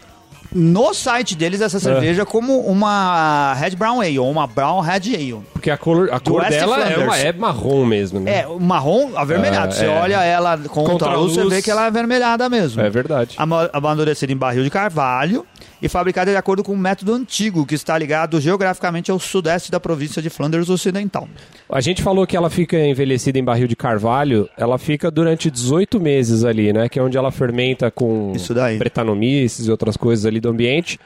[0.55, 5.41] no site deles essa cerveja como uma Red Brown Ale ou uma Brown Red Ale.
[5.53, 8.41] Porque a cor, a cor dela é, uma, é marrom mesmo, né?
[8.41, 9.69] É, marrom avermelhado.
[9.69, 9.89] Ah, você é.
[9.89, 11.55] olha ela contra, Contra a a luz, você luz.
[11.55, 12.81] vê que ela é avermelhada mesmo.
[12.83, 13.37] É verdade.
[13.39, 15.47] Ama- amadurecida em barril de carvalho
[15.83, 19.81] e fabricada de acordo com um método antigo que está ligado geograficamente ao sudeste da
[19.81, 21.29] província de Flanders Ocidental.
[21.69, 25.99] A gente falou que ela fica envelhecida em barril de carvalho, ela fica durante 18
[25.99, 26.89] meses ali, né?
[26.89, 28.33] Que é onde ela fermenta com
[28.79, 31.01] bretanomices e outras coisas ali do ambiente.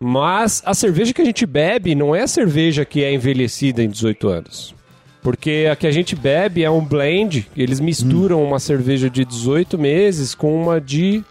[0.00, 3.88] Mas a cerveja que a gente bebe não é a cerveja que é envelhecida em
[3.88, 4.74] 18 anos.
[5.22, 9.78] Porque a que a gente bebe é um blend, eles misturam uma cerveja de 18
[9.78, 11.24] meses com uma de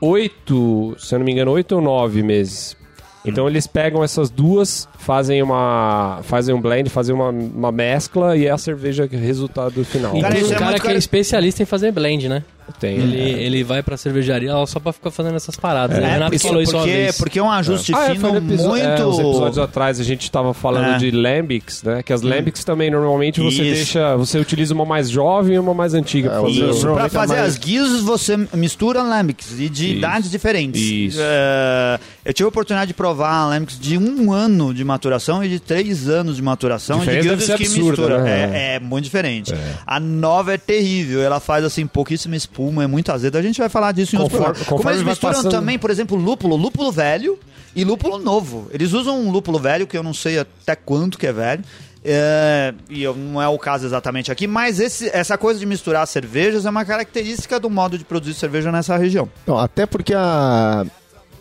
[0.00, 2.76] 8, se eu não me engano, 8 ou 9 meses.
[3.24, 8.46] Então eles pegam essas duas, fazem uma fazem um blend, fazem uma, uma mescla e
[8.46, 10.16] é a cerveja que é o resultado final.
[10.16, 12.42] E Cara, um é cara muito que é especialista em fazer blend, né?
[12.78, 12.96] Tem.
[12.96, 15.96] Ele, ele vai pra cervejaria só pra ficar fazendo essas paradas.
[15.98, 17.16] É, O Renato porque, falou isso uma porque, vez.
[17.18, 18.84] porque é um ajuste Ah, é, fino foi no episo- muito...
[18.84, 20.98] é, uns episódios atrás a gente tava falando É.
[20.98, 22.02] de lambics, né?
[22.02, 23.74] Que as lambics também normalmente você Isso.
[23.74, 26.64] deixa, você utiliza uma mais jovem e uma mais antiga pra É, fazer.
[26.64, 29.96] o- Isso, pra é fazer mais- as guias você mistura lambics e de Isso.
[29.98, 30.80] idades diferentes.
[30.80, 31.18] Isso.
[31.20, 35.58] É, eu tive a oportunidade de provar lambics de um ano de maturação e de
[35.60, 36.98] três anos de maturação.
[37.00, 38.22] Diferença de deve ser guildas que absurda, mistura.
[38.22, 38.50] né?
[38.72, 39.54] É, é muito diferente.
[39.86, 41.22] A nova é terrível.
[41.22, 43.38] Ela faz assim pouquíssima espuma, é muito azeda.
[43.38, 44.76] A gente vai falar disso em outro Conforme- programa.
[44.82, 47.38] Como eles misturam passando- também, por exemplo, lúpulo, lúpulo velho
[47.76, 48.68] e lúpulo novo.
[48.72, 51.62] Eles usam um lúpulo velho que eu não sei até quanto que é velho.
[52.04, 56.06] É, e eu- não é o caso exatamente aqui, mas esse- essa coisa de misturar
[56.06, 59.28] cervejas é uma característica do modo de produzir cerveja nessa região.
[59.46, 60.86] Não, até porque a,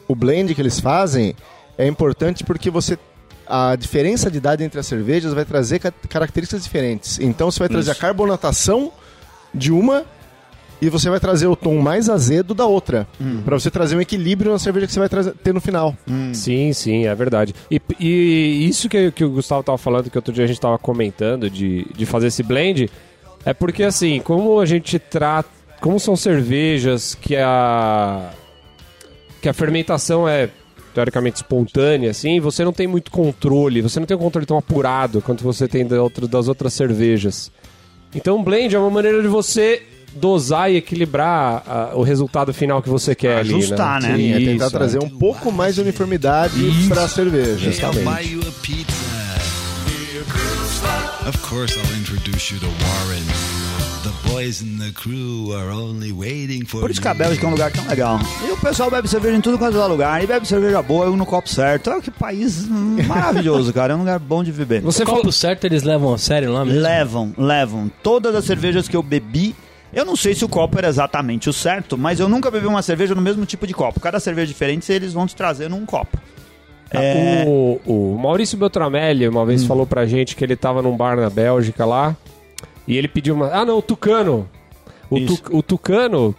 [0.07, 1.35] o blend que eles fazem
[1.77, 2.97] é importante porque você
[3.49, 7.17] a diferença de idade entre as cervejas vai trazer ca- características diferentes.
[7.19, 7.97] Então você vai trazer Isso.
[7.99, 8.91] a carbonatação
[9.53, 10.03] de uma
[10.81, 13.07] e você vai trazer o tom mais azedo da outra,
[13.43, 15.95] Pra você trazer um equilíbrio na cerveja que você vai trazer, ter no final.
[16.33, 17.53] Sim, sim, é verdade.
[17.71, 20.77] E, e isso que, que o Gustavo tava falando, que outro dia a gente tava
[20.77, 22.89] comentando de, de fazer esse blend,
[23.45, 25.49] é porque assim, como a gente trata.
[25.79, 28.31] Como são cervejas que a.
[29.41, 30.49] que a fermentação é
[30.93, 35.21] teoricamente espontânea, assim, você não tem muito controle, você não tem um controle tão apurado
[35.21, 37.51] quanto você tem da outra- das outras cervejas.
[38.15, 39.83] Então, o blend é uma maneira de você
[40.17, 44.17] dosar e equilibrar ah, o resultado final que você quer Ajustar, ali, né?
[44.17, 46.53] Sim, é tentar Isso, trazer um pouco mais de uniformidade
[46.89, 47.69] para a cerveja.
[47.69, 49.17] I'll buy you a pizza.
[51.27, 53.23] Of course, I'll introduce you to Warren.
[54.03, 57.17] The boys in the crew are only waiting for Por isso que a you.
[57.17, 58.19] Bélgica é um lugar tão legal.
[58.47, 60.23] E o pessoal bebe cerveja em tudo quanto é lugar.
[60.23, 61.89] E bebe cerveja boa no copo certo.
[61.89, 63.91] Olha que país hum, maravilhoso, cara.
[63.91, 64.79] É um lugar bom de viver.
[64.81, 65.21] Você O falou...
[65.21, 66.79] copo certo eles levam a sério lá mesmo?
[66.79, 67.91] Levam, levam.
[68.01, 69.53] Todas as cervejas que eu bebi.
[69.93, 72.81] Eu não sei se o copo era exatamente o certo, mas eu nunca bebi uma
[72.81, 73.99] cerveja no mesmo tipo de copo.
[73.99, 76.17] Cada cerveja diferente, eles vão te trazer num copo.
[76.91, 81.17] É, O, o Maurício Beltramelli uma vez falou pra gente que ele tava num bar
[81.17, 82.15] na Bélgica lá
[82.87, 83.47] e ele pediu uma.
[83.49, 84.47] Ah, não, o Tucano.
[85.09, 86.35] O, tu, o Tucano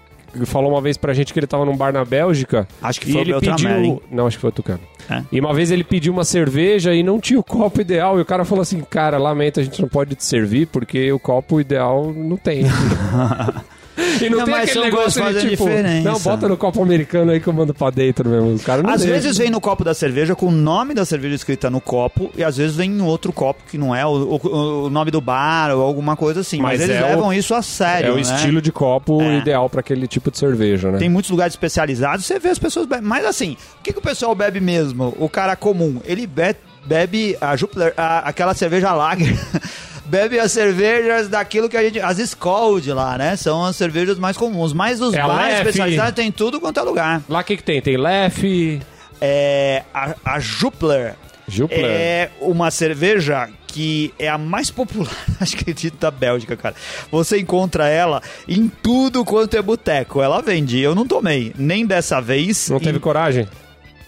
[0.46, 2.66] falou uma vez pra gente que ele tava num bar na Bélgica.
[2.82, 3.40] Acho que foi o ele hein?
[3.40, 4.02] pediu.
[4.10, 4.80] Não, acho que foi o Tucano.
[5.10, 5.22] É?
[5.32, 8.18] E uma vez ele pediu uma cerveja e não tinha o copo ideal.
[8.18, 11.18] E o cara falou assim: Cara, lamento, a gente não pode te servir porque o
[11.18, 12.64] copo ideal não tem.
[14.20, 16.08] E não, Não, tem mas aquele negócio de tipo, diferença.
[16.10, 18.52] não, bota no copo americano aí que eu mando pra dentro mesmo.
[18.54, 19.20] Os caras não Às deixam.
[19.20, 22.42] vezes vem no copo da cerveja com o nome da cerveja escrita no copo e
[22.44, 24.10] às vezes vem em outro copo que não é o,
[24.42, 26.60] o- o nome do bar ou alguma coisa assim.
[26.60, 28.08] Mas, Mas eles é o- levam isso a sério.
[28.08, 28.20] É o né?
[28.22, 29.38] estilo de copo É.
[29.38, 30.98] ideal pra aquele tipo de cerveja, né?
[30.98, 33.04] Tem muitos lugares especializados, você vê as pessoas bebem.
[33.06, 35.14] Mas assim, o que, que o pessoal bebe mesmo?
[35.18, 36.56] O cara comum, ele be-
[36.86, 39.36] bebe a Jupiler, a- aquela cerveja Lager.
[40.08, 42.00] bebe as cervejas daquilo que a gente.
[42.00, 43.36] As Skold lá, né?
[43.36, 44.72] São as cervejas mais comuns.
[44.72, 45.58] Mas os É bares Lef.
[45.68, 47.22] especializados tem tudo quanto é lugar.
[47.28, 47.80] Lá o que, que tem?
[47.80, 48.80] Tem Lef,
[49.20, 51.14] É, a, a Jupiler
[51.46, 51.84] Jupiler.
[51.84, 56.74] é uma cerveja que é a mais popular, acho que acredito, da Bélgica, cara.
[57.10, 60.22] Você encontra ela em tudo quanto é boteco.
[60.22, 60.78] Ela vende.
[60.80, 62.68] Eu não tomei, nem dessa vez.
[62.70, 63.46] Não teve E- coragem?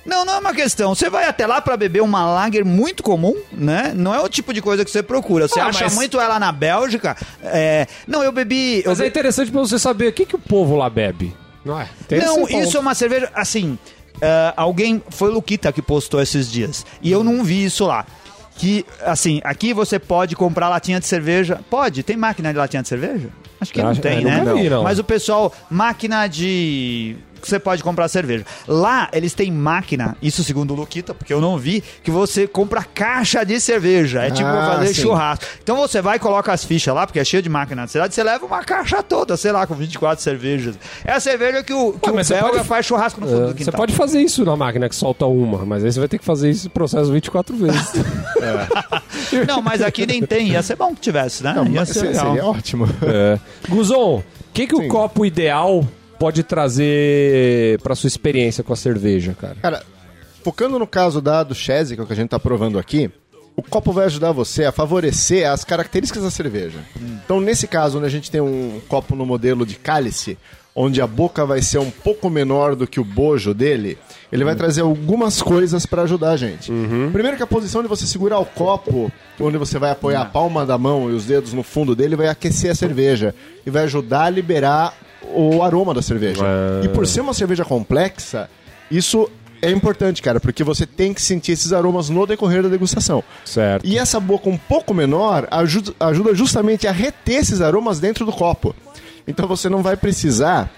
[0.04, 0.94] Não, não é uma questão.
[0.94, 3.92] Você vai até lá pra beber uma lager muito comum, né?
[3.94, 5.46] Não é o tipo de coisa que você procura.
[5.46, 7.16] Você Ah, acha mas- muito ela na Bélgica.
[7.42, 7.86] É...
[8.06, 8.78] Não, eu bebi.
[8.84, 11.36] Eu Mas é be- interessante pra você saber o que, que o povo lá bebe.
[11.64, 11.86] Não é?
[12.08, 13.30] Tem Não, isso é uma cerveja.
[13.34, 13.78] Assim,
[14.22, 15.02] ah, alguém.
[15.10, 16.86] Foi o Luquita que postou esses dias.
[17.02, 18.06] E eu não vi isso lá.
[18.56, 21.60] Que, assim, aqui você pode comprar latinha de cerveja.
[21.70, 22.02] Pode?
[22.02, 23.28] Tem máquina de latinha de cerveja?
[23.60, 24.52] Acho que não Acho- tem, eu né?
[24.54, 24.82] vi, não.
[24.82, 27.16] Mas o pessoal, máquina de.
[27.40, 28.44] Que Você pode comprar cerveja.
[28.68, 32.82] Lá, eles têm máquina, isso segundo o Luquita, porque eu não vi, que você compra
[32.84, 34.22] caixa de cerveja.
[34.22, 35.02] É tipo Ah, fazer sim.
[35.02, 35.44] churrasco.
[35.62, 38.14] Então você vai e coloca as fichas lá, porque é cheio de máquina na cidade,
[38.14, 40.76] você leva uma caixa toda, sei lá, com 24 cervejas.
[41.04, 43.38] É a cerveja que o, que Ué, o você belga pode- faz churrasco no fundo
[43.38, 43.74] É, do você quintal.
[43.74, 46.50] pode fazer isso na máquina que solta uma, mas aí você vai ter que fazer
[46.50, 47.92] esse processo 24 vezes.
[49.46, 50.48] Não, mas aqui nem tem.
[50.48, 51.52] Ia ser bom que tivesse, né?
[51.54, 52.26] Não, Ia ser seria, legal.
[52.26, 52.86] seria ótimo.
[53.02, 53.38] é.
[53.68, 55.86] Guzon, o que, que o copo ideal
[56.20, 59.56] pode trazer pra sua experiência com a cerveja, cara?
[59.62, 59.82] Cara,
[60.44, 63.10] focando no caso da do Chese, que é o que a gente tá provando aqui,
[63.56, 66.78] o copo vai ajudar você a favorecer as características da cerveja.
[67.24, 70.36] Então, nesse caso, onde a gente tem um copo no modelo de cálice,
[70.76, 73.96] onde a boca vai ser um pouco menor do que o bojo dele,
[74.30, 76.70] ele vai trazer algumas coisas para ajudar a gente.
[77.12, 80.66] Primeiro que a posição de você segurar o copo, onde você vai apoiar a palma
[80.66, 84.24] da mão e os dedos no fundo dele, vai aquecer a cerveja e vai ajudar
[84.24, 86.42] a liberar o aroma da cerveja.
[86.44, 86.84] Ah.
[86.84, 88.48] E por ser uma cerveja complexa,
[88.90, 89.30] isso
[89.62, 93.22] é importante, cara, porque você tem que sentir esses aromas no decorrer da degustação.
[93.44, 93.86] Certo.
[93.86, 98.32] E essa boca um pouco menor ajuda, ajuda justamente a reter esses aromas dentro do
[98.32, 98.74] copo.
[99.26, 100.70] Então você não vai precisar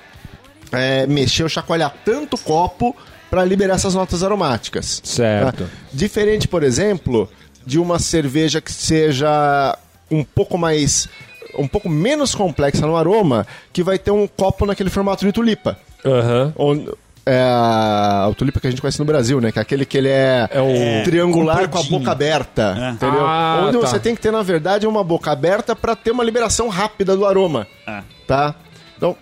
[0.73, 2.97] é, mexer ou chacoalhar tanto o copo
[3.31, 5.01] para liberar essas notas aromáticas.
[5.05, 5.65] Certo.
[5.65, 5.71] tá?
[5.93, 7.31] Diferente, por exemplo,
[7.65, 9.79] de uma cerveja que seja
[10.11, 11.09] um pouco mais.
[11.59, 15.77] Um pouco menos complexa no aroma, que vai ter um copo naquele formato de tulipa.
[16.05, 16.53] Aham.
[16.57, 16.91] Onde,
[17.25, 19.53] é a, o tulipa que a gente conhece no Brasil, né?
[19.53, 22.91] Que é aquele que ele é, É o- triangular com a boca aberta, É.
[22.91, 23.25] entendeu?
[23.25, 23.87] Ah, Onde tá.
[23.87, 27.25] você tem que ter, na verdade, uma boca aberta para ter uma liberação rápida do
[27.25, 28.01] aroma, É.
[28.27, 28.55] tá?
[28.97, 29.17] Então,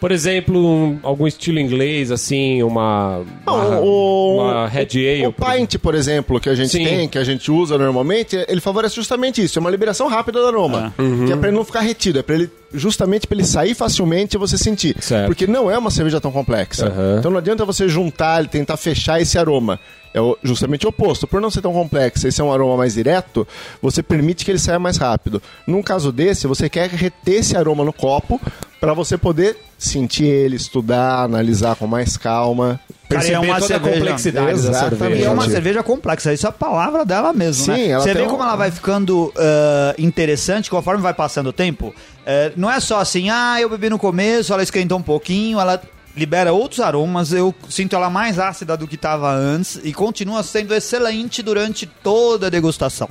[0.00, 3.18] Por exemplo, um- algum estilo inglês, assim, uma.
[3.46, 5.26] uma, não, o, uma Red Ale.
[5.28, 5.58] o por exemplo.
[5.68, 6.84] pint, por exemplo, que a gente Sim.
[6.84, 10.46] tem, que a gente usa normalmente, ele favorece justamente isso, é uma liberação rápida do
[10.46, 11.26] aroma, Uhum.
[11.26, 14.36] que é para ele não ficar retido, é para ele justamente para ele sair facilmente
[14.36, 15.26] e você sentir, Certo.
[15.26, 16.86] porque não é uma cerveja tão complexa.
[16.86, 17.16] Aham.
[17.18, 19.78] Então não adianta você juntar, tentar fechar esse aroma.
[20.14, 21.26] É justamente o oposto.
[21.26, 23.48] Por não ser tão complexo e ser um aroma mais direto,
[23.80, 25.42] você permite que ele saia mais rápido.
[25.66, 28.38] Num caso desse, você quer reter esse aroma no copo
[28.78, 32.78] para você poder sentir ele, estudar, analisar com mais calma.
[33.08, 33.90] Cara, é uma toda cerveja.
[33.90, 34.98] a complexidade da Exatamente.
[34.98, 35.20] cerveja.
[35.22, 37.88] E é uma cerveja complexa, isso é a palavra dela mesmo, Sim, né?
[37.88, 41.94] ela Você vê um- como ela vai ficando ah, interessante conforme vai passando o tempo?
[42.24, 45.82] Eh, não é só assim, ah, eu bebi no começo, ela esquentou um pouquinho, ela
[46.16, 50.74] libera outros aromas, eu sinto ela mais ácida do que estava antes e continua sendo
[50.74, 53.08] excelente durante toda a degustação.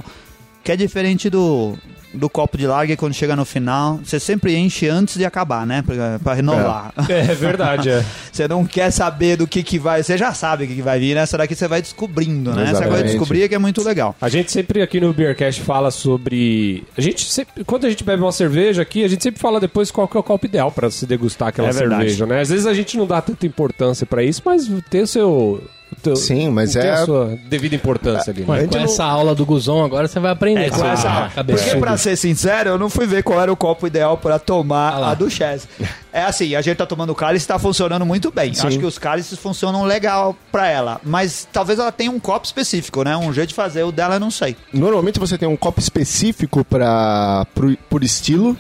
[0.63, 1.76] Que é diferente do
[2.13, 5.82] do copo de lager quando chega no final, você sempre enche antes de acabar, né?
[5.82, 6.93] Pra, pra renovar.
[7.10, 8.04] É verdade, é.
[8.32, 11.00] Você não quer saber do que que vai, você já sabe o que que vai
[11.00, 11.21] vir, né?
[11.21, 12.63] Essa daqui você vai descobrindo, né?
[12.63, 13.12] Essa coisa de Exatamente.
[13.12, 14.15] descobrir é que é muito legal.
[14.21, 16.84] A gente sempre aqui no Beercast fala sobre.
[16.97, 17.63] A gente sempre.
[17.65, 20.19] Quando a gente bebe uma cerveja aqui, a gente sempre fala depois qual que é
[20.19, 22.41] o copo ideal pra se degustar aquela É cerveja, né?
[22.41, 25.62] Às vezes a gente não dá tanta importância pra isso, mas tem o seu.
[26.02, 28.44] Teu- Sim, mas é- a sua devida importância ali.
[28.48, 28.68] Ué, Né?
[28.68, 30.66] com essa aula do Guzon agora você vai aprender.
[30.66, 31.64] É, com Ah, essa- cabeça.
[31.64, 34.94] Porque, pra ser sincero, eu não fui ver qual era o copo ideal pra tomar
[34.94, 35.68] Ah a do Chess.
[36.14, 38.52] É assim, a gente tá tomando cálice e tá funcionando muito bem.
[38.52, 41.00] Acho que os cálices funcionam legal pra ela.
[41.04, 43.16] Mas talvez ela tenha um copo específico, né?
[43.16, 43.84] Um jeito de fazer.
[43.84, 44.56] O dela eu não sei.
[44.74, 47.46] Normalmente você tem um copo específico para
[47.90, 48.58] por estilo,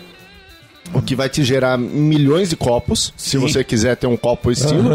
[0.93, 4.89] o que vai te gerar milhões de copos, se você quiser ter um copo estilo.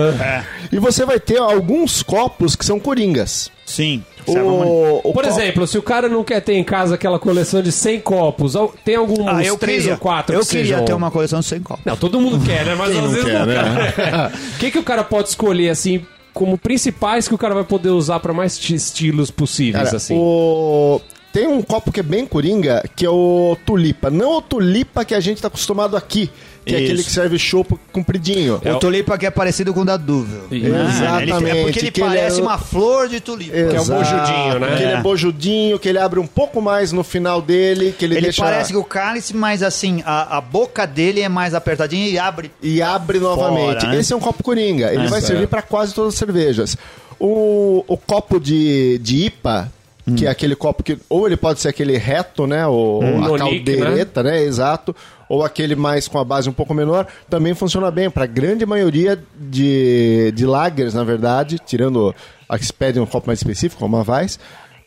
[0.70, 3.50] E você vai ter alguns copos que são coringas.
[3.64, 4.04] Sim.
[4.26, 7.62] O, o Por co- exemplo, se o cara não quer ter em casa aquela coleção
[7.62, 8.54] de 100 copos,
[8.84, 11.40] tem alguns Ah, eu três queria, ou quatro eu que queria sejam- ter uma coleção
[11.40, 11.84] de 100 copos.
[11.84, 12.74] Não, todo mundo quer, né?
[12.74, 14.32] Mas Quem às não vezes quer, não né?
[14.54, 16.04] O que, que o cara pode escolher, assim,
[16.34, 20.14] como principais que o cara vai poder usar pra mais ti- estilos possíveis, Cara, assim?
[20.16, 21.00] o-
[21.36, 24.08] Tem um copo que é bem coringa, que é o tulipa.
[24.08, 26.30] Não o tulipa que a gente tá acostumado aqui,
[26.64, 26.84] que é Isso.
[26.86, 28.58] aquele que serve chopp compridinho.
[28.64, 30.44] O tulipa que é parecido com o da Duvel.
[30.50, 33.54] Ele- Exatamente, é porque ele que ele parece é o- uma flor de tulipa.
[33.54, 34.76] é o Exato, bojudinho, né?
[34.78, 34.94] Que ele É.
[34.94, 38.42] é bojudinho, que ele abre um pouco mais no final dele, que ele, Ele deixa...
[38.42, 42.50] parece que o cálice, mas assim, a, a boca dele é mais apertadinha e abre.
[42.62, 43.80] e abre novamente.
[43.80, 43.98] Fora, né?
[44.00, 44.90] Esse é um copo coringa.
[44.90, 45.08] Ele É.
[45.08, 46.78] vai servir para quase todas as cervejas.
[47.20, 49.70] O, o copo de, de IPA,
[50.14, 53.38] que é aquele copo que ou ele pode ser aquele reto, né, ou a Nonic,
[53.38, 54.42] caldeireta, né?
[54.42, 54.94] exato,
[55.28, 59.18] ou aquele mais com a base um pouco menor, também funciona bem para grande maioria
[59.36, 62.14] de, de lagers, na verdade, tirando
[62.48, 64.38] a que se pede um copo mais específico, como a Weiss,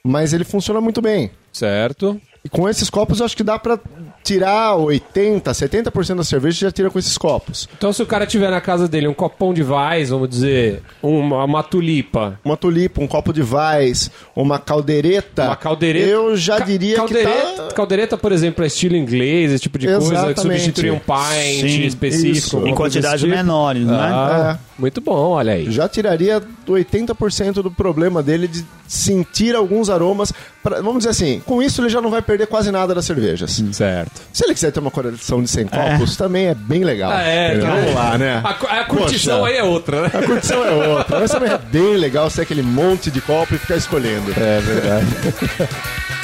[0.04, 1.32] mas ele funciona muito bem.
[1.52, 2.20] Certo.
[2.44, 3.78] E com esses copos eu acho que dá pra
[4.24, 7.68] tirar 80, 70% da cerveja já tira com esses copos.
[7.78, 11.44] Então, se o cara tiver na casa dele um copão de Vais, vamos dizer, uma,
[11.44, 15.46] uma tulipa, Uma tulipa, um copo de Weiss, uma caldeireta.
[15.48, 16.08] uma caldeireta.
[16.10, 17.68] Eu já Ca- diria caldeireta, que tá...
[17.76, 20.42] Caldeireta, por exemplo, é estilo inglês, esse tipo de coisa, que Exatamente.
[20.62, 22.68] substituiria um pint Sim, específico.
[22.68, 23.34] Em quantidades tipo.
[23.36, 23.98] menores, né?
[24.00, 25.70] Ah, muito bom, olha aí.
[25.72, 30.32] Já tiraria 80% do problema dele de sentir alguns aromas.
[30.64, 33.62] pra- vamos dizer assim, com isso ele já não vai perder quase nada das cervejas.
[33.72, 34.22] Certo.
[34.34, 37.12] Se ele quiser ter uma coleção de 100 copos, também é bem legal.
[37.12, 37.68] Ah, é, tá.
[37.76, 38.42] Vamos lá, né?
[38.44, 39.52] A, a curtição Poxa.
[39.52, 40.12] aí é outra, né?
[40.14, 41.20] A curtição é outra.
[41.20, 44.32] Mas também é bem legal ser aquele monte de copo e ficar escolhendo.
[44.32, 45.08] É verdade.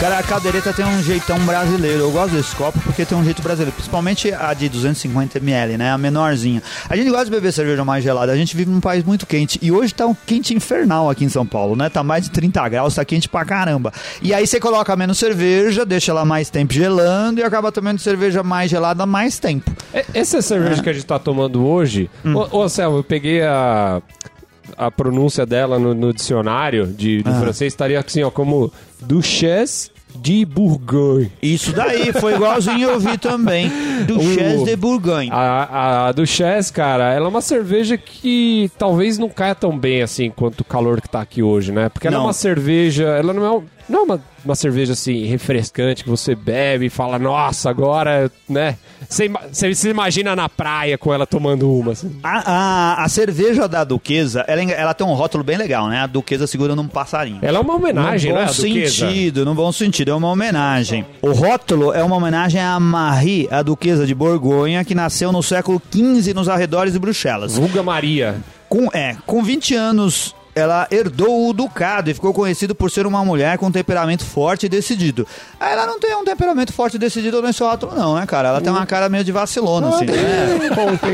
[0.00, 1.98] Cara, a caldeireta tem um jeitão brasileiro.
[1.98, 3.72] Eu gosto desse copo porque tem um jeito brasileiro.
[3.72, 5.90] Principalmente a de 250ml, né?
[5.90, 6.62] A menorzinha.
[6.88, 8.30] A gente gosta de beber cerveja mais gelada.
[8.30, 9.58] A gente vive num país muito quente.
[9.60, 11.88] E hoje tá um quente infernal aqui em São Paulo, né?
[11.88, 13.92] Tá mais de 30 graus, tá quente pra caramba.
[14.22, 18.44] E aí você coloca menos cerveja, deixa ela mais tempo gelando e acaba tomando cerveja
[18.44, 19.68] mais gelada mais tempo.
[19.92, 24.00] É, Essa cerveja que a gente tá tomando hoje, ô, ô Selma, eu peguei a,
[24.76, 30.44] a pronúncia dela no, no dicionário de, do francês, estaria assim, ó, como Duchesse de
[30.44, 31.30] Bourgogne.
[31.42, 33.70] Isso daí, foi igualzinho eu vi também.
[34.06, 35.30] Duchesse O- de Bourgogne.
[35.30, 40.30] A, a Duchesse, cara, ela é uma cerveja que talvez não caia tão bem assim
[40.30, 41.88] quanto o calor que tá aqui hoje, né?
[41.88, 42.24] Porque ela Não.
[42.24, 46.10] é uma cerveja, ela não é, um- não é uma, uma cerveja assim refrescante que
[46.10, 48.76] você bebe e fala, nossa, agora, né?
[49.08, 51.92] Você se imagina na praia com ela tomando uma.
[51.92, 52.18] Assim.
[52.22, 56.00] A, a, a cerveja da Duquesa, ela, ela tem um rótulo bem legal, né?
[56.00, 57.38] A Duquesa segurando um passarinho.
[57.40, 58.44] Ela é uma homenagem, no né?
[58.44, 59.06] bom a Duquesa?
[59.06, 61.06] sentido, no bom sentido, é uma homenagem.
[61.22, 65.80] O rótulo é uma homenagem a Marie, a duquesa de Borgonha, que nasceu no século
[65.90, 67.56] XV nos arredores de Bruxelas.
[67.56, 68.36] Vulga Maria.
[68.68, 73.24] Com, é, com 20 anos, ela herdou o ducado e ficou conhecido por ser uma
[73.24, 75.26] mulher com um temperamento forte e decidido.
[75.60, 78.48] Ah, Ela não tem um temperamento forte e decidido nesse rótulo, não, né, cara?
[78.48, 80.14] Ela tem uma cara meio de vacilona, assim, né?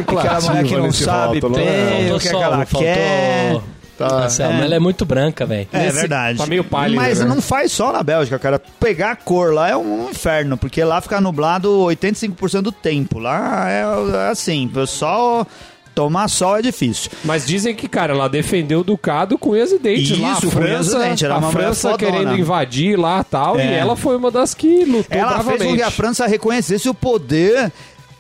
[0.07, 2.13] Aquela mulher que não sabe rótulo, bem né?
[2.15, 3.61] o que, é que ela quer.
[3.97, 4.25] Tá.
[4.25, 5.69] Anselmo, ela é muito branca, velho.
[5.73, 6.39] É Nesse- verdade.
[6.39, 7.27] tá meio pálido, Mas né?
[7.27, 8.61] não faz só na Bélgica, cara.
[8.81, 13.21] Pegar a cor lá é um inferno, porque lá fica nublado 85% do tempo.
[13.21, 13.85] Lá é
[14.33, 15.47] assim, o sol.
[15.95, 17.11] Tomar sol é difícil.
[17.25, 20.31] Mas dizem que, cara, ela defendeu o Ducado com unhas e dentes lá.
[20.31, 23.59] A Isso, com unhas e França, dentes, era a França querendo invadir lá e tal.
[23.59, 23.67] É.
[23.67, 25.59] E ela foi uma das que lutou Ela bravamente.
[25.59, 27.73] fez com que a França reconhecesse o poder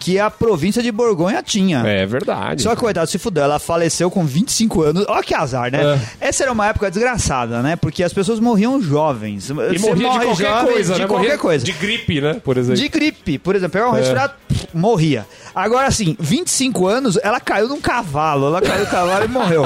[0.04, 1.78] que a província de Borgonha tinha.
[1.78, 2.60] É verdade.
[2.62, 3.42] Só que, coitado, se fudeu.
[3.42, 5.04] Ela faleceu com 25 anos.
[5.08, 5.98] Olha que azar, né?
[6.20, 7.74] Essa era uma época desgraçada, né?
[7.74, 9.48] Porque as pessoas morriam jovens.
[9.48, 11.06] E morria de qualquer coisa, de né?
[11.06, 11.64] qualquer Morria coisa.
[11.64, 12.34] De gripe, né?
[12.44, 12.82] Por exemplo.
[12.82, 14.43] De gripe, por exemplo, pegava um resfriado, pff,
[14.74, 15.26] morria.
[15.54, 18.46] Agora, assim, 25 anos, ela caiu num cavalo.
[18.46, 19.62] Ela caiu do cavalo e morreu.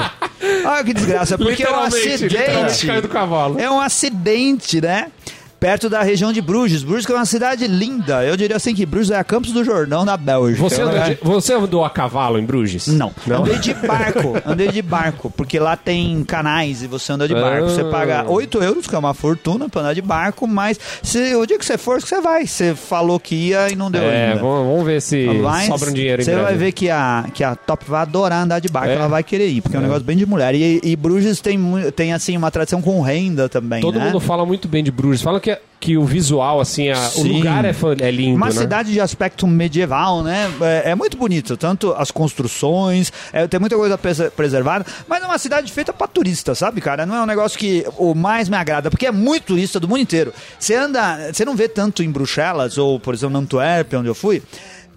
[0.65, 2.87] Olha que desgraça, porque é um acidente.
[2.87, 3.59] caiu do cavalo.
[3.59, 5.11] É um acidente, né?
[5.59, 6.83] Perto da região de Bruges.
[6.83, 8.23] Bruges que é uma cidade linda.
[8.23, 10.61] Eu diria assim que Bruges é a Campos do Jordão da Bélgica.
[10.69, 12.87] Você, É andou de- você andou a cavalo em Bruges?
[12.87, 13.11] Não.
[13.27, 13.43] Não?
[13.43, 14.33] Andei de barco.
[14.45, 15.29] Andei de barco.
[15.29, 17.69] Porque lá tem canais e você anda de barco.
[17.69, 17.89] Você Ah.
[17.89, 21.57] paga 8 euros, que é uma fortuna pra andar de barco, mas se, o dia
[21.57, 22.47] que você for, você vai.
[22.47, 24.41] Você falou que ia e não deu É, ainda.
[24.41, 27.55] vamos, vamos ver se Mas sobra um dinheiro Você vai ver que a, que a
[27.55, 28.95] Top vai adorar andar de barco, É.
[28.95, 30.55] ela vai querer ir, porque é um negócio bem de mulher.
[30.55, 31.59] E, e Bruges tem,
[31.95, 34.05] tem assim, uma tradição com renda também, Todo né?
[34.05, 35.21] mundo fala muito bem de Bruges.
[35.21, 35.48] Fala que,
[35.79, 38.51] que o visual, assim, a- o lugar é, é lindo, Uma né?
[38.51, 40.51] cidade de aspecto medieval, né?
[40.83, 45.25] É, é muito bonito, tanto as construções, é, tem muita coisa pres- preservada, mas é
[45.25, 47.05] uma cidade feita pra turista, sabe, cara?
[47.05, 50.01] Não é um negócio que o mais me agrada, porque é muito turista do mundo
[50.01, 50.33] inteiro.
[50.59, 54.15] Você anda, você não vê tanto em Bruxelas ou, por exemplo, na Antuérpia, onde eu
[54.15, 54.43] fui.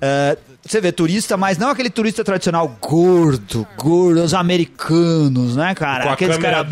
[0.00, 6.04] é, você vê turista, mas não aquele turista tradicional gordo, gordo, os americanos, né, cara?
[6.04, 6.66] Com Aqueles caras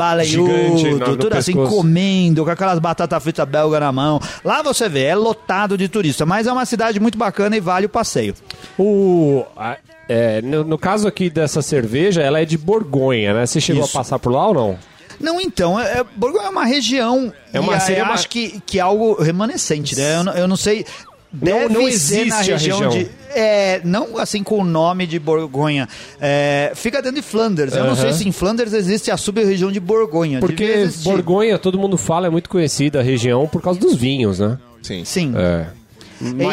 [1.07, 1.76] no tudo assim, pescoço.
[1.76, 4.20] comendo, com aquelas batatas fritas belga na mão.
[4.44, 7.87] Lá você vê, é lotado de turista, mas é uma cidade muito bacana e vale
[7.87, 8.35] o passeio.
[8.79, 9.76] O, a-
[10.09, 13.46] é, no, no caso aqui dessa cerveja, ela é de Borgonha, né?
[13.46, 13.96] Você chegou Isso.
[13.96, 14.79] a passar por lá ou não?
[15.20, 17.33] Não, então, é, é- Borgonha é uma região.
[17.53, 20.16] É uma- e seria eu uma- acho que, que é algo remanescente, né?
[20.16, 20.85] Eu, eu não sei.
[21.33, 22.90] Não- Deve não na existe a região, região.
[22.90, 23.09] de.
[23.33, 25.88] É, não assim com o nome de Borgonha.
[26.21, 27.73] É, fica dentro de Flanders.
[27.75, 30.40] Eu não sei se em Flanders existe a sub-região de Borgonha.
[30.40, 30.88] Porque.
[31.05, 34.59] Borgonha, todo mundo fala, é muito conhecida a região por causa dos vinhos, né?
[34.83, 35.05] Sim.
[35.05, 35.33] Sim.
[35.37, 35.66] É.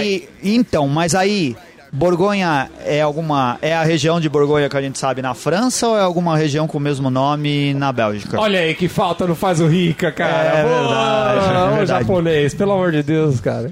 [0.04, 1.56] E, então, mas aí,
[1.92, 3.58] Borgonha é alguma.
[3.62, 6.68] É a região de Borgonha que a gente sabe na França ou é alguma região
[6.68, 8.40] com o mesmo nome na Bélgica?
[8.40, 10.60] Olha aí que falta não faz o rica, cara.
[10.60, 11.88] É verdade, é verdade.
[11.88, 13.72] japonês, pelo amor de Deus, cara.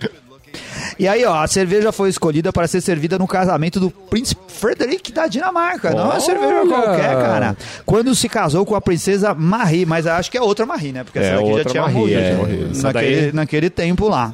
[0.97, 5.11] E aí, ó, a cerveja foi escolhida para ser servida no casamento do príncipe Frederic
[5.11, 5.91] da Dinamarca.
[5.91, 7.57] Não é uma cerveja qualquer, cara.
[7.85, 11.03] Quando se casou com a princesa Marie, mas acho que é outra Marie, né?
[11.03, 12.19] Porque É, essa daqui já outra tinha Marie, morrido.
[12.79, 12.81] é.
[12.81, 14.33] Naquele, daí- naquele tempo lá.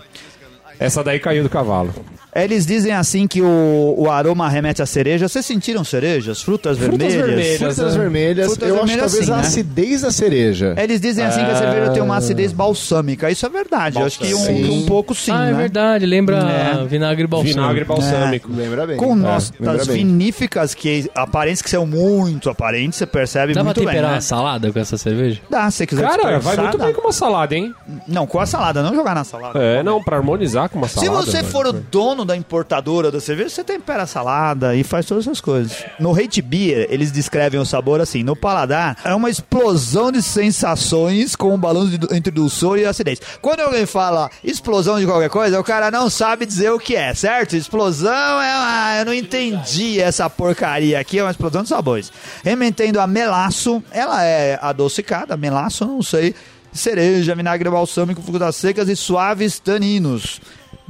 [0.79, 1.93] Essa daí caiu do cavalo.
[2.33, 5.27] Eles dizem assim que o, o aroma remete a cereja.
[5.27, 6.41] Vocês sentiram cerejas?
[6.41, 7.13] Frutas, vermelhas?
[7.13, 7.57] vermelhas.
[7.57, 7.99] Frutas né?
[8.01, 9.41] vermelhas, Frutas eu acho vermelhas, talvez sim, a né?
[9.41, 10.75] acidez da cereja.
[10.77, 13.29] Eles dizem assim que a cerveja tem uma acidez balsâmica.
[13.29, 13.99] Isso é verdade.
[13.99, 15.57] Eu acho que um, um pouco sim, ah, é né?
[15.57, 16.05] verdade.
[16.05, 16.85] Lembra É.
[16.85, 17.59] vinagre balsâmico.
[17.59, 18.49] Vinagre balsâmico.
[18.51, 18.97] Lembra bem.
[18.97, 19.97] Com É, notas bem.
[19.97, 24.15] viníficas que aparentes que são muito aparentes, você percebe Dá pra muito bem, temperar né?
[24.15, 25.41] uma salada com essa cerveja?
[25.49, 26.85] Dá, se você quiser Cara, dispersar, vai muito dá.
[26.85, 27.73] bem com uma salada, hein?
[28.07, 29.59] Não, com a salada, não jogar na salada.
[29.59, 31.25] É, não, pra harmonizar com uma Se salada.
[31.25, 31.47] você velho.
[31.47, 35.41] for o dono da importadora da cerveja, você tempera a salada e faz todas essas
[35.41, 35.83] coisas.
[35.99, 41.35] No Hate Beer, eles descrevem o sabor assim: no paladar, é uma explosão de sensações
[41.35, 43.19] com um balanço de- entre dulçor e acidez.
[43.41, 47.13] Quando alguém fala explosão de qualquer coisa, o cara não sabe dizer o que é,
[47.13, 47.55] certo?
[47.55, 48.95] Explosão é uma.
[48.99, 52.11] Eu não entendi essa porcaria aqui, é uma explosão de sabores.
[52.43, 56.33] Remetendo a melaço, ela é adocicada, melaço, não sei.
[56.73, 60.39] Cereja, vinagre balsâmico, frutas secas e suaves taninos.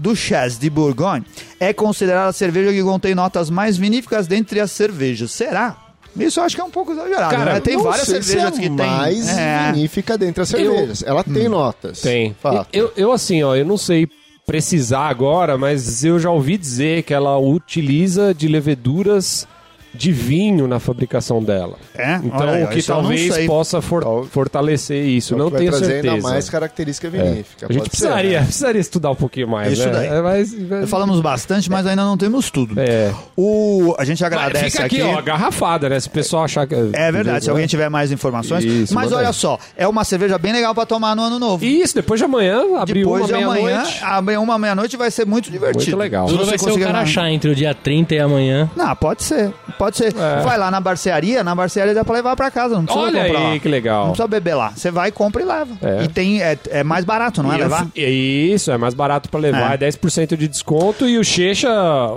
[0.01, 1.25] Duchesse de Bourgogne
[1.59, 5.31] é considerada a cerveja que contém notas mais viníficas dentre as cervejas.
[5.31, 5.77] Será?
[6.17, 7.59] Isso eu acho que é um pouco exagerado, Cara, né?
[7.61, 8.69] Tem várias cervejas é que tem.
[8.71, 9.71] mais É.
[9.71, 11.03] vinífica dentre as cervejas.
[11.05, 12.01] Ela tem notas.
[12.01, 12.35] Tem.
[12.41, 12.67] Fato.
[12.73, 14.07] Eu, eu, assim, ó, eu não sei
[14.45, 19.47] precisar agora, mas eu já ouvi dizer que ela utiliza de leveduras
[19.93, 21.75] de vinho na fabricação dela.
[21.95, 22.15] É?
[22.23, 25.33] Então, aí, o que talvez possa for- Então, fortalecer isso.
[25.33, 26.13] É o não tenho trazer certeza.
[26.15, 27.67] ainda mais característica vinífica.
[27.69, 28.45] A gente precisaria, ser, né?
[28.45, 29.91] precisaria estudar um pouquinho mais, Isso né?
[29.91, 30.07] daí.
[30.07, 30.55] É, mas-
[30.89, 32.79] Falamos bastante, mas ainda não temos tudo.
[32.79, 33.11] É.
[33.35, 35.99] O, a gente Mas agradece fica aqui, ó, garrafada, né?
[35.99, 36.75] Se o pessoal achar que...
[36.93, 38.63] É verdade, se alguém tiver mais informações.
[38.63, 39.33] Isso, mas olha aí.
[39.33, 41.63] só, é uma cerveja bem legal pra tomar no ano novo.
[41.65, 43.99] Isso, depois de amanhã, abrir Depois uma de amanhã, meia-noite.
[44.03, 45.85] amanhã, uma meia-noite vai ser muito divertido.
[45.85, 46.25] Muito legal.
[46.27, 48.69] Tudo você vai ser o conseguir- Carachá entre o dia 30 e amanhã.
[48.75, 49.51] Não, pode ser.
[49.81, 50.13] Pode ser.
[50.15, 50.41] É.
[50.43, 53.39] Vai lá na barcearia, na barcearia dá pra levar pra casa, não precisa Olha comprar
[53.39, 53.59] aí, lá.
[53.59, 54.01] que legal.
[54.01, 54.73] Não precisa beber lá.
[54.75, 55.75] Você vai, compra e leva.
[55.81, 56.03] É.
[56.03, 57.87] E tem, é, é mais barato, não é E eu levar?
[57.95, 59.73] Isso, é mais barato pra levar, é.
[59.73, 59.89] É.
[59.89, 61.67] 10% de desconto e o Checha,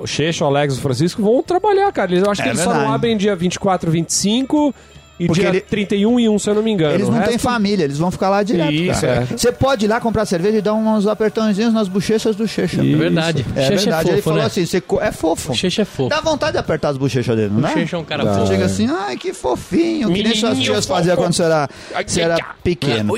[0.03, 2.15] o Checha, o Alex e o Francisco vão trabalhar, cara.
[2.15, 2.87] Eu acho É que eles só verdade.
[2.87, 4.75] não abrem dia 24, 25
[5.19, 6.95] e Porque dia ele- 31 e 1, se eu não me engano.
[6.95, 8.73] Eles não têm resto- família, eles vão ficar lá direto.
[8.73, 9.23] Isso, cara.
[9.31, 9.37] é.
[9.37, 12.81] Você pode ir lá comprar cerveja e dar uns apertãozinhos nas bochechas do Checha.
[12.81, 13.47] É verdade.
[13.55, 14.09] É Checha verdade.
[14.09, 14.47] é Ele fofo, falou né?
[14.47, 15.55] assim: você co- é fofo.
[15.55, 16.09] Checha é fofo.
[16.09, 17.69] Dá vontade de apertar as bochechas dele, não dá?
[17.69, 18.35] Checha é um cara Dá.
[18.35, 18.47] fofo.
[18.49, 21.69] Chega assim, ai, que fofinho, que nem suas Menininho tias faziam quando você era,
[22.07, 23.15] você era pequeno.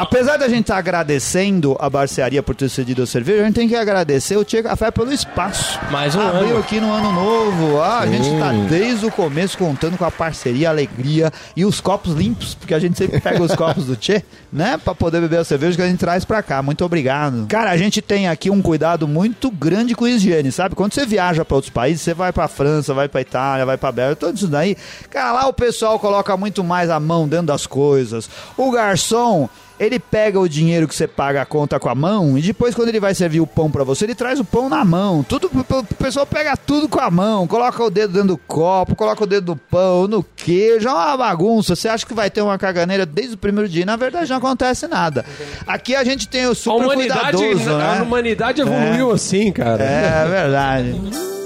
[0.00, 3.68] Apesar da gente estar agradecendo a barcearia por ter cedido a cerveja, a gente tem
[3.68, 5.76] que agradecer o Tia Café pelo espaço.
[5.90, 6.58] Mais um Abriu ano.
[6.60, 7.80] aqui no ano novo.
[7.80, 11.80] Ah, a gente tá desde o começo contando com a parceria, a alegria e os
[11.80, 14.22] copos limpos, porque a gente sempre pega os copos do Tchê,
[14.52, 14.78] né?
[14.78, 16.62] Pra poder beber a cerveja que a gente traz pra cá.
[16.62, 17.48] Muito obrigado.
[17.48, 20.76] Cara, a gente tem aqui um cuidado muito grande com higiene, sabe?
[20.76, 23.90] Quando você viaja pra outros países, você vai pra França, vai pra Itália, vai pra
[23.90, 24.76] Bélgica, tudo isso daí.
[25.10, 28.30] Cara, lá o pessoal coloca muito mais a mão dentro das coisas.
[28.56, 29.48] O garçom.
[29.78, 32.88] Ele pega o dinheiro que você paga a conta com a mão e depois, quando
[32.88, 35.22] ele vai servir o pão pra você, ele traz o pão na mão.
[35.22, 39.22] Tudo, o pessoal pega tudo com a mão, coloca o dedo dentro do copo, coloca
[39.22, 41.76] o dedo no pão, no queijo, é uma bagunça.
[41.76, 43.86] Você acha que vai ter uma caganeira desde o primeiro dia?
[43.86, 45.24] Na verdade, não acontece nada.
[45.66, 48.02] Aqui a gente tem o A super humanidade, cuidadoso, a né?
[48.02, 49.84] humanidade evoluiu assim, cara.
[49.84, 51.37] É verdade.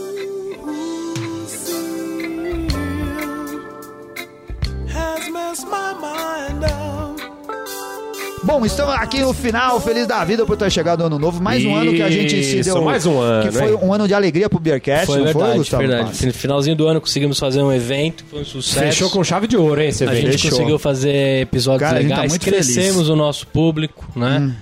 [8.44, 11.40] Bom, estamos aqui no final, feliz da vida por ter chegado o ano novo.
[11.40, 12.82] Mais um ano que a gente se Isso, deu.
[12.82, 13.78] mais um ano, Que foi hein?
[13.80, 15.86] um ano de alegria pro Beercast, Foi não foi, verdade, Gustavo?
[15.86, 16.26] verdade.
[16.26, 18.84] No finalzinho do ano conseguimos fazer um evento, foi um sucesso.
[18.86, 20.16] Fechou com chave de ouro, hein, você A vê.
[20.22, 20.50] gente Fechou.
[20.50, 23.08] conseguiu fazer episódios Cara, a gente tá legais, muito crescemos feliz.
[23.08, 23.12] Hum.
[23.12, 24.52] o nosso público, né?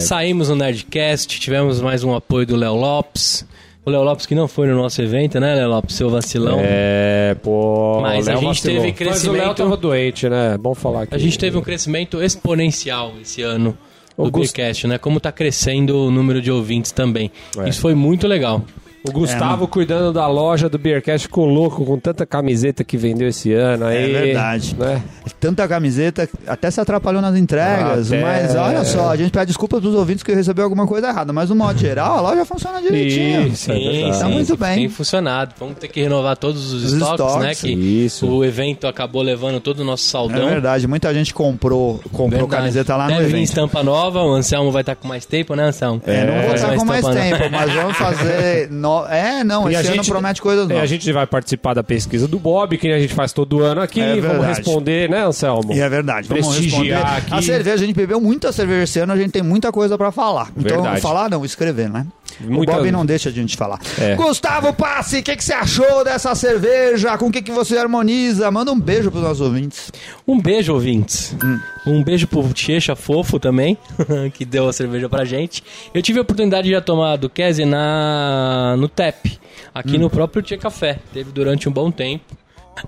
[0.00, 3.48] Saímos no Nerdcast, tivemos mais um apoio do Léo Lopes.
[3.84, 5.96] O Léo Lopes que não foi no nosso evento, né, Léo Lopes?
[5.96, 6.58] Seu vacilão.
[6.60, 8.00] É, pô.
[8.02, 8.82] Mas a gente vacilou.
[8.82, 10.58] teve Mas o Léo crescimento- tava doente, né?
[10.58, 11.14] Bom falar aqui.
[11.14, 13.76] A gente teve um crescimento exponencial esse ano
[14.18, 14.98] do Gust- Beercast, né?
[14.98, 17.30] Como tá crescendo o número de ouvintes também.
[17.58, 17.68] É.
[17.68, 18.62] Isso foi muito legal.
[19.02, 23.52] O Gustavo cuidando da loja do Beercast ficou louco com tanta camiseta que vendeu esse
[23.52, 23.86] ano.
[23.86, 24.76] Aí, É verdade.
[24.78, 25.02] Né?
[25.40, 28.12] Tanta camiseta, até se atrapalhou nas entregas.
[28.12, 28.22] Até.
[28.22, 31.32] Mas olha só, a gente pede desculpas pros ouvintes que recebeu alguma coisa errada.
[31.32, 33.46] Mas no modo geral, a loja funciona direitinho.
[33.48, 34.18] Isso, é verdade.
[34.18, 34.74] Tá muito bem.
[34.76, 35.54] Tem funcionado.
[35.58, 37.54] Vamos ter que renovar todos os, Os estoques, estoques, né?
[37.54, 38.26] Que isso.
[38.28, 40.46] o evento acabou levando todo o nosso É saldão.
[40.50, 42.50] verdade, muita gente comprou, comprou Verdade.
[42.62, 43.44] camiseta lá no Deve vir evento.
[43.44, 46.02] estampa nova, o Anselmo vai estar com mais tempo, né, Anselmo?
[46.06, 48.68] É, não vou estar com mais tempo, mas vamos fazer.
[48.90, 49.06] No...
[49.06, 50.90] É, não, E esse ano promete coisas é, a novas.
[50.90, 54.00] gente vai participar da pesquisa do Bob, que a gente faz todo ano aqui.
[54.00, 55.72] É vamos responder, né, Anselmo?
[55.72, 57.34] E é verdade, vamos Prestigiar responder.
[57.34, 57.34] aqui.
[57.34, 60.10] A cerveja, a gente bebeu muita cerveja esse ano, a gente tem muita coisa pra
[60.10, 60.50] falar.
[60.56, 61.00] Então, Verdade.
[61.00, 62.06] falar não, escrever, né?
[62.40, 63.78] Muita- O Bob não deixa de a gente falar.
[63.98, 64.14] É.
[64.14, 67.16] Gustavo Passi, o que, que você achou dessa cerveja?
[67.18, 68.50] Com o que, que você harmoniza?
[68.50, 69.90] Manda um beijo pros nossos ouvintes.
[70.26, 71.34] Um beijo, ouvintes.
[71.42, 71.58] Hum.
[71.86, 73.76] Um beijo pro Tchecha Fofo também,
[74.34, 75.62] que deu a cerveja pra gente.
[75.94, 79.38] Eu tive a oportunidade de já tomar do Kese na no TEP,
[79.74, 80.00] aqui Hum.
[80.00, 80.98] no próprio Tchê Café.
[81.12, 82.24] Teve durante um bom tempo.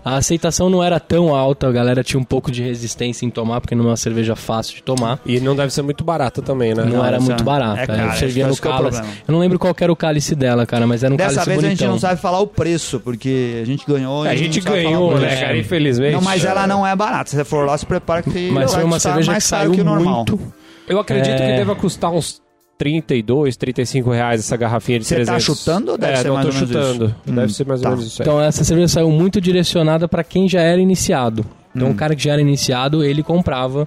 [0.05, 3.61] A aceitação não era tão alta, a galera tinha um pouco de resistência em tomar,
[3.61, 5.21] porque não é uma cerveja fácil de tomar.
[5.27, 6.83] E não deve ser muito barata também, né?
[6.85, 7.83] Não, Não, era muito barata.
[7.83, 8.83] é cara, eu servia no é cálice.
[8.99, 9.07] problema.
[9.29, 11.59] Eu não lembro qual era o cálice dela, cara, mas era um Dessa cálice vez
[11.59, 11.87] a bonitão.
[11.87, 14.25] gente não sabe falar o preço, porque a gente ganhou.
[14.25, 15.43] e A gente sabe ganhou, né, preço.
[15.43, 15.59] cara?
[15.59, 16.13] Infelizmente.
[16.15, 17.31] Não, mas ela não é barata.
[17.31, 19.85] Se você for lá, se prepara que Mas foi uma cerveja que saiu que o
[19.85, 20.17] normal.
[20.17, 20.41] muito.
[20.89, 21.37] Eu acredito É.
[21.51, 22.42] que deva custar uns
[22.83, 25.45] 32, 35 reais essa garrafinha de Você tá 300.
[25.45, 27.05] chutando ou deve é, ser não mais tô ou menos chutando.
[27.05, 27.15] isso?
[27.33, 27.89] Deve Hum, ser mais tá.
[27.91, 28.29] ou menos isso aí.
[28.29, 31.47] Então essa cerveja saiu muito direcionada pra quem já era iniciado.
[31.75, 31.93] Então Hum.
[31.93, 33.87] o cara que já era iniciado, ele comprava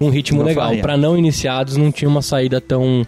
[0.00, 0.74] um ritmo Não legal.
[0.78, 3.06] Pra não iniciados não tinha uma saída tão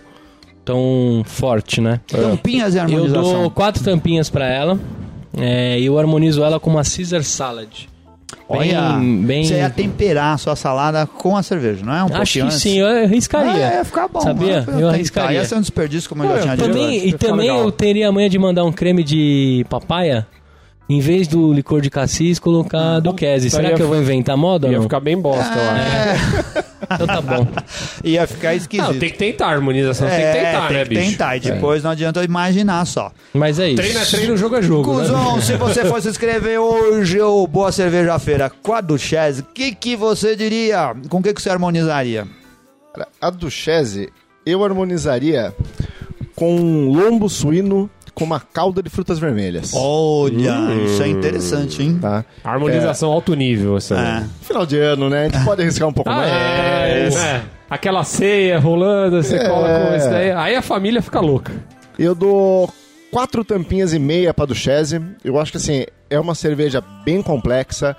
[0.64, 1.98] tão forte, né?
[2.06, 3.22] Tampinhas e Eu harmonização.
[3.42, 4.78] dou quatro tampinhas pra ela.
[5.36, 7.88] é, e eu harmonizo ela com uma Caesar salad.
[8.50, 9.44] Bem, Olha, bem...
[9.44, 12.02] você ia temperar a sua salada com a cerveja, não é?
[12.02, 12.58] Um Acho pouquinho que antes?
[12.62, 13.66] sim, eu arriscaria.
[13.66, 14.20] É, ia ficar bom.
[14.20, 14.58] Sabia?
[14.58, 14.88] Eu tentar.
[14.90, 15.38] arriscaria.
[15.38, 16.68] Ia ser um desperdício, como eu já tinha eu dito.
[16.68, 17.64] Também, e também legal.
[17.64, 20.26] eu teria a manha de mandar um creme de papaya.
[20.92, 23.48] Em vez do licor de cassis, colocar do Kese.
[23.48, 24.82] Será que eu vou inventar moda Ia não?
[24.82, 26.62] ficar bem bosta, eu acho.
[26.94, 27.46] Então tá bom.
[28.04, 28.92] Ia ficar esquisito.
[28.92, 31.10] Não, tem que tentar, a harmonização tem que É, tentar, tem né, que bicho?
[31.12, 31.36] tentar.
[31.36, 33.10] E depois não adianta imaginar só.
[33.32, 33.76] Mas é isso.
[33.76, 34.92] Treino é treino, jogo é jogo.
[34.92, 35.00] né?
[35.00, 39.74] Cusão, se você fosse escrever hoje o Boa Cerveja Feira com a Duchesse, o que,
[39.74, 40.94] que você diria?
[41.08, 42.26] Com o que, que você harmonizaria?
[43.20, 44.10] A Duchesse,
[44.44, 45.54] eu harmonizaria
[46.34, 49.72] com um lombo suíno com uma calda de frutas vermelhas.
[49.74, 50.52] Olha,
[50.86, 51.98] isso é interessante, hein?
[52.00, 52.24] Tá?
[52.44, 53.94] Harmonização alto nível, essa.
[53.98, 54.24] É.
[54.42, 55.26] Final de ano, né?
[55.26, 56.30] A gente pode arriscar um pouco Ah, mais.
[56.30, 57.42] é, é.
[57.70, 59.48] Aquela ceia rolando, você É.
[59.48, 60.30] cola com isso daí.
[60.32, 61.52] Aí a família fica louca.
[61.98, 62.70] Eu dou
[63.10, 65.00] quatro tampinhas e meia pra Duchesse.
[65.24, 67.96] Eu acho que assim, é uma cerveja bem complexa.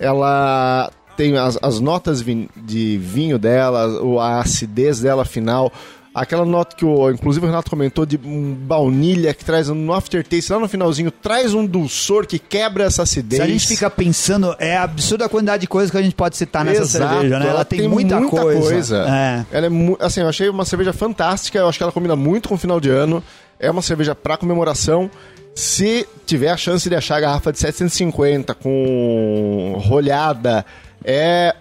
[0.00, 2.24] Ela tem as, as notas
[2.56, 5.72] de vinho dela, o- a acidez dela final.
[6.14, 10.52] Aquela nota que o, inclusive o Renato comentou de um baunilha que traz um aftertaste
[10.52, 13.42] lá no finalzinho, traz um dulçor que quebra essa acidez.
[13.42, 16.36] Se a gente fica pensando, é absurda a quantidade de coisas que a gente pode
[16.36, 17.48] citar nessa Exato, cerveja, né?
[17.48, 19.04] Ela, tem, muita, coisa.
[19.08, 19.44] É.
[19.50, 22.54] Ela é assim, eu achei uma cerveja fantástica, eu acho que ela combina muito com
[22.54, 23.20] o final de ano.
[23.58, 25.10] É uma cerveja pra comemoração.
[25.52, 30.64] Se tiver a chance de achar a garrafa de 750 com rolhada,
[31.04, 31.56] é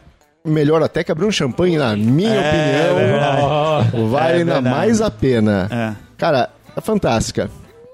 [0.46, 4.10] melhor até que abrir um champanhe, na minha opinião.
[4.10, 5.70] vale É ainda mais a pena.
[5.72, 5.96] É.
[6.18, 7.50] Cara, é fantástica.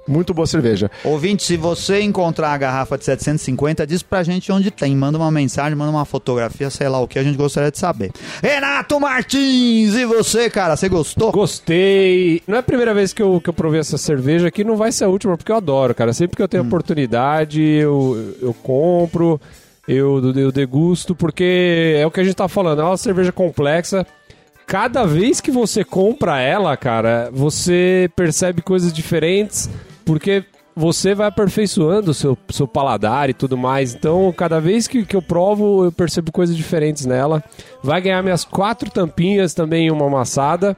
[0.07, 0.89] Muito boa cerveja.
[1.03, 4.95] Ouvinte, se você encontrar a garrafa de 750, diz pra gente onde tem.
[4.95, 8.11] Manda uma mensagem, manda uma fotografia, sei lá o que a gente gostaria de saber.
[8.41, 10.75] Renato Martins, e você, cara?
[10.75, 11.31] Você gostou?
[11.31, 12.41] Gostei.
[12.47, 14.91] Não é a primeira vez que eu, que eu provei essa cerveja aqui, não vai
[14.91, 16.11] ser a última, porque eu adoro, cara.
[16.11, 19.39] Sempre que eu tenho oportunidade, eu, eu compro,
[19.89, 24.05] eu, eu degusto, porque é o que a gente tá falando, é uma cerveja complexa.
[24.67, 29.67] Cada vez que você compra ela, cara, você percebe coisas diferentes,
[30.05, 33.95] porque você vai aperfeiçoando o seu, seu paladar e tudo mais.
[33.95, 37.43] Então, cada vez que, que eu provo, eu percebo coisas diferentes nela.
[37.81, 40.77] Vai ganhar minhas quatro tampinhas também em uma amassada.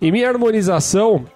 [0.00, 1.26] E minha harmonização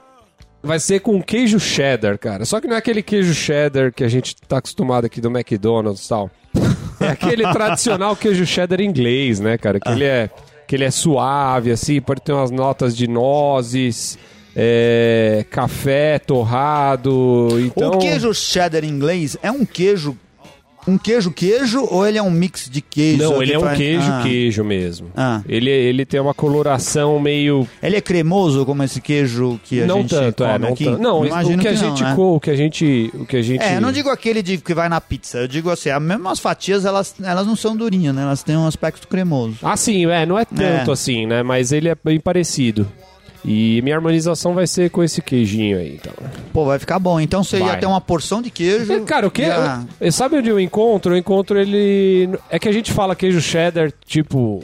[0.62, 2.46] vai ser com queijo cheddar, cara.
[2.46, 6.06] Só que não é aquele queijo cheddar que a gente tá acostumado aqui do McDonald's
[6.06, 6.30] e tal.
[7.00, 9.80] É aquele tradicional queijo cheddar inglês, né, cara?
[9.80, 10.30] Que ele é
[10.66, 14.16] que ele é suave, assim, pode ter umas notas de nozes,
[14.54, 17.48] é, café torrado.
[17.58, 20.16] Então, O queijo cheddar inglês é um queijo.
[20.90, 23.22] Um queijo queijo ou ele é um mix de queijo?
[23.22, 24.20] Não, que ele é um faz- queijo Ah.
[24.22, 25.08] queijo mesmo.
[25.16, 25.40] Ah.
[25.48, 29.98] Ele, ele tem uma coloração meio Ele é cremoso como esse queijo que a não
[30.02, 30.84] gente tanto, come é, não aqui?
[30.84, 31.02] tanto.
[31.02, 32.12] Não, imagino o que, a não, gente né?
[32.16, 34.58] co- o que a gente o que a gente É, eu não digo aquele de,
[34.58, 35.38] que vai na pizza.
[35.38, 38.22] Eu digo assim, a- mesmo as fatias, elas, elas não são durinhas, né?
[38.22, 39.56] Elas têm um aspecto cremoso.
[39.62, 40.92] Ah, sim, é, não é tanto É.
[40.92, 41.42] assim, né?
[41.42, 42.86] Mas ele é bem parecido.
[43.44, 46.12] E minha harmonização vai ser com esse queijinho aí, então.
[46.52, 47.18] Pô, vai ficar bom.
[47.20, 47.78] Então você ia Vai.
[47.80, 48.92] ter uma porção de queijo.
[48.92, 49.46] É, cara, o que?
[49.46, 51.14] já- eu- Sabe onde eu encontro?
[51.14, 52.28] Eu encontro ele.
[52.50, 54.62] É que a gente fala queijo cheddar, tipo,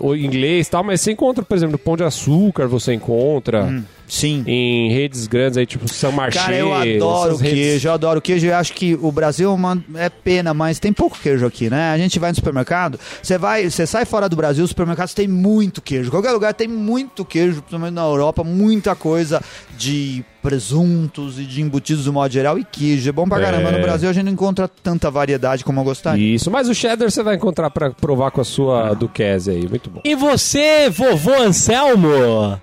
[0.00, 4.44] o inglês e tal, mas você encontra, por exemplo, pão de açúcar, você encontra Sim.
[4.46, 6.38] em redes grandes aí, tipo São Marché.
[6.38, 8.46] Cara, eu adoro redes- queijo, eu adoro queijo.
[8.46, 11.90] Eu acho que o Brasil é, uma- é pena, mas tem pouco queijo aqui, né?
[11.92, 15.26] A gente vai no supermercado, você vai, você sai fora do Brasil, os supermercados tem
[15.26, 16.10] muito queijo.
[16.10, 19.42] Qualquer lugar tem muito queijo, principalmente na Europa, muita coisa
[19.76, 23.08] de presuntos e de embutidos do modo geral e queijo.
[23.08, 23.42] É bom pra É.
[23.42, 23.72] caramba.
[23.72, 26.34] No Brasil a gente não encontra tanta variedade como eu gostaria.
[26.36, 29.90] Isso, mas o cheddar você vai encontrar pra provar com a sua duquesa aí, muito
[29.90, 30.00] bom.
[30.04, 32.08] E você, vovô Anselmo?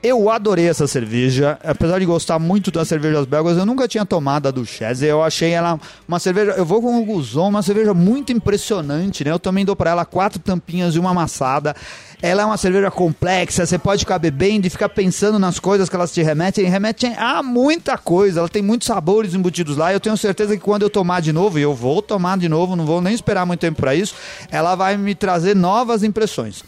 [0.01, 1.57] Eu adorei essa cerveja.
[1.63, 5.05] Apesar de gostar muito das cervejas belgas, eu nunca tinha tomado a Duchesse.
[5.05, 5.77] Eu achei ela
[6.07, 6.51] uma cerveja.
[6.51, 9.31] Eu vou com o Guzon, uma cerveja muito impressionante, né?
[9.31, 11.75] Eu também dou pra ela quatro tampinhas e uma amassada.
[12.25, 15.95] Ela é uma cerveja complexa, você pode ficar bebendo e ficar pensando nas coisas que
[15.97, 16.63] elas te remetem.
[16.69, 19.91] Remetem a muita coisa, ela tem muitos sabores embutidos lá.
[19.91, 22.77] Eu tenho certeza que quando eu tomar de novo, e eu vou tomar de novo,
[22.77, 24.15] não vou nem esperar muito tempo pra isso,
[24.49, 26.63] ela vai me trazer novas impressões.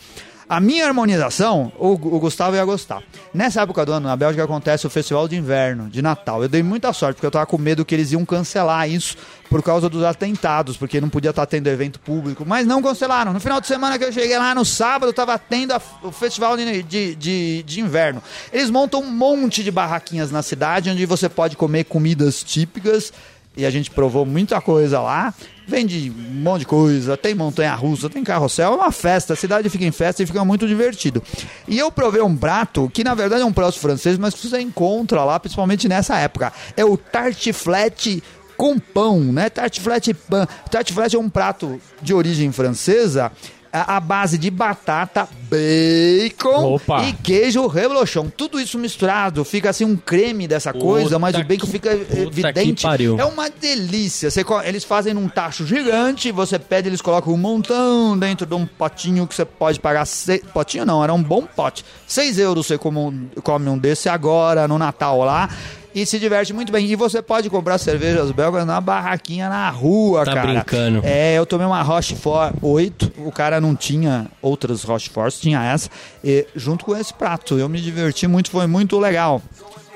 [0.48, 3.02] A minha harmonização, o, o Gustavo ia gostar.
[3.34, 6.43] Nessa época do ano, na Bélgica, acontece o Festival de Inverno, de Natal.
[6.43, 9.18] Eu dei muita sorte, porque eu tava com medo que eles iam cancelar isso
[9.50, 12.46] por causa dos atentados, porque não podia estar tendo evento público.
[12.46, 13.34] Mas não cancelaram.
[13.34, 16.56] No final de semana que eu cheguei lá, no sábado, tava tendo a- o Festival
[16.58, 18.22] de, de, de, de Inverno.
[18.54, 23.12] Eles montam um monte de barraquinhas na cidade, onde você pode comer comidas típicas
[23.58, 25.34] e a gente provou muita coisa lá.
[25.68, 29.70] Vende um monte de coisa, tem montanha russa, tem carrossel, é uma festa, a cidade
[29.70, 31.24] fica em festa e fica muito divertido.
[31.68, 34.59] E eu provei um prato que na verdade é um prato francês, mas que você
[34.59, 36.53] encontra lá, principalmente nessa época.
[36.78, 38.22] É o tartiflette
[38.55, 39.49] com pão, né?
[39.49, 40.47] Tartiflette pão.
[40.70, 43.32] Tartiflette é um prato de origem francesa.
[43.76, 47.03] A a base de batata, bacon Opa.
[47.03, 48.30] e queijo reblochon.
[48.30, 51.89] Tudo isso misturado, fica assim um creme dessa coisa, mas o Puta bacon que- fica
[51.91, 52.84] eh, puta que evidente.
[52.84, 53.19] pariu.
[53.19, 54.32] É uma delícia.
[54.32, 58.65] Você eles fazem num tacho gigante, você pede, eles colocam um montão dentro de um
[58.65, 60.05] potinho que você pode pagar.
[60.05, 60.39] Se...
[60.53, 61.84] Potinho não, era um bom pote.
[62.07, 65.49] 6 euros você come um, come um desse agora, no Natal lá.
[65.96, 66.86] E se diverte muito bem.
[66.86, 70.48] E você pode comprar cervejas belgas na barraquinha na rua, Tá cara.
[70.48, 71.00] brincando.
[71.06, 73.14] É, eu tomei uma Rochefort 8.
[73.20, 75.89] O cara não tinha outras Rocheforts, tinha essa.
[76.22, 77.58] E, junto com esse prato.
[77.58, 79.41] Eu me diverti muito, foi muito legal.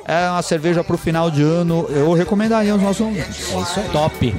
[0.05, 1.85] É uma cerveja pro final de ano.
[1.89, 3.51] Eu recomendaria aos nossos ouvintes.
[3.53, 4.33] É isso top.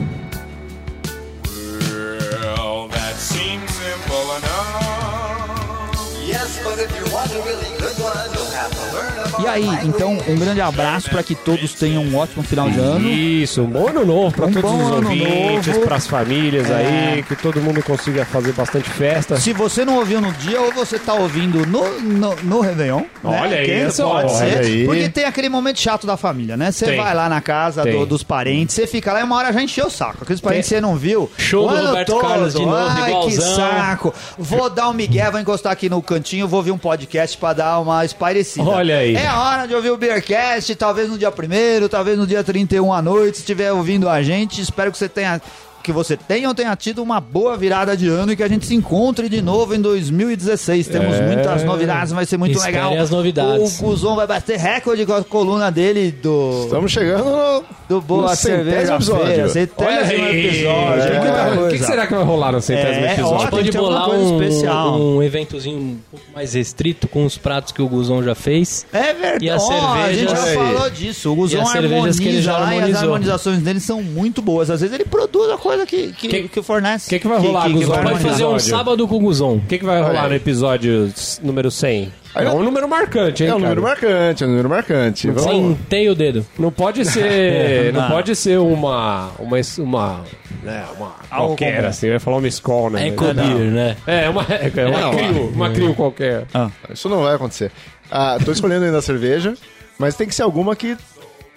[9.43, 13.09] E aí, então, um grande abraço para que todos tenham um ótimo final de ano.
[13.09, 15.81] Isso, um bom ano novo pra Um todos os ouvintes, novo.
[15.87, 16.75] pras famílias É.
[17.15, 19.37] aí, que todo mundo consiga fazer bastante festa.
[19.37, 23.01] Se você não ouviu no dia, ou você tá ouvindo no, no, no Réveillon.
[23.01, 23.41] né?
[23.43, 24.59] Olha Quem essa- pode olha ser.
[24.59, 24.85] aí.
[24.87, 26.71] Porque tem aquele momento chato da família, né?
[26.73, 29.63] Você vai lá na casa do- dos parentes, você fica lá e uma hora já
[29.63, 30.19] encheu o saco.
[30.23, 31.31] Aqueles parentes que você não viu.
[31.37, 33.57] Show do Roberto Carlos de novo, Ai, que igualzão.
[33.57, 34.15] saco.
[34.39, 37.79] Vou dar um migué, vou encostar aqui no cantinho, vou ouvir um podcast pra dar
[37.81, 38.69] uma espairecida.
[38.69, 39.15] Olha aí.
[39.17, 42.93] É a hora de ouvir o Beercast, talvez no dia primeiro, talvez no dia 31
[42.93, 44.61] à noite, se estiver ouvindo a gente.
[44.61, 45.41] Espero que você tenha
[45.83, 48.67] que você tenha ou tenha tido uma boa virada de ano e que a gente
[48.67, 50.89] se encontre de novo em 2016.
[50.89, 51.23] Temos É.
[51.27, 52.99] muitas novidades, vai ser muito Esperem legal.
[53.03, 53.81] as novidades.
[53.81, 57.65] O Guzon vai bater recorde com a coluna dele do, Estamos chegando no...
[57.89, 59.27] do Boa Cerveja episódio.
[59.27, 59.49] Feira.
[59.49, 61.01] Centésimo episódio.
[61.01, 63.13] O que, que muita vai- o que que será que vai rolar no centésimo É,
[63.15, 63.51] episódio?
[63.51, 65.01] Pode bolar coisa um, especial.
[65.01, 68.87] um eventozinho um pouco mais restrito com os pratos que o Guzon já fez.
[68.93, 69.45] É verdade.
[69.47, 71.33] E a Ó, a gente já cerveja- falou disso.
[71.33, 74.71] O Guzon cervejas que ele harmoniza já lá e as harmonizações dele são muito boas.
[74.71, 77.09] Às vezes ele produz a coisa que, que, Que- que fornece.
[77.09, 77.87] que que vai rolar, Guzon?
[77.93, 79.57] vai Pode fazer um sábado com o Guzon.
[79.57, 80.29] O que, que vai rolar aí.
[80.31, 81.13] no episódio
[81.43, 82.13] número 100?
[82.33, 83.75] Aí É não- um número marcante, hein, É um cara?
[83.75, 85.29] número marcante, é um número marcante.
[85.31, 86.47] Vamos tem o dedo.
[86.59, 90.25] Não pode ser, não pode ser uma, uma, uma,
[90.63, 93.11] né, uma qualquer, assim, eu ia falar uma escola, né?
[93.11, 93.97] Beer, né?
[94.07, 96.45] É, uma, é, uma, Não, crio, uma crio qualquer.
[96.93, 97.73] Isso não vai acontecer.
[98.09, 99.55] Ah, tô escolhendo ainda a cerveja,
[99.99, 100.97] mas tem que ser alguma que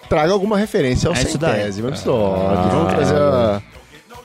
[0.08, 2.68] traga alguma referência ao É centésimo episódio.
[2.70, 3.62] Vamos trazer a-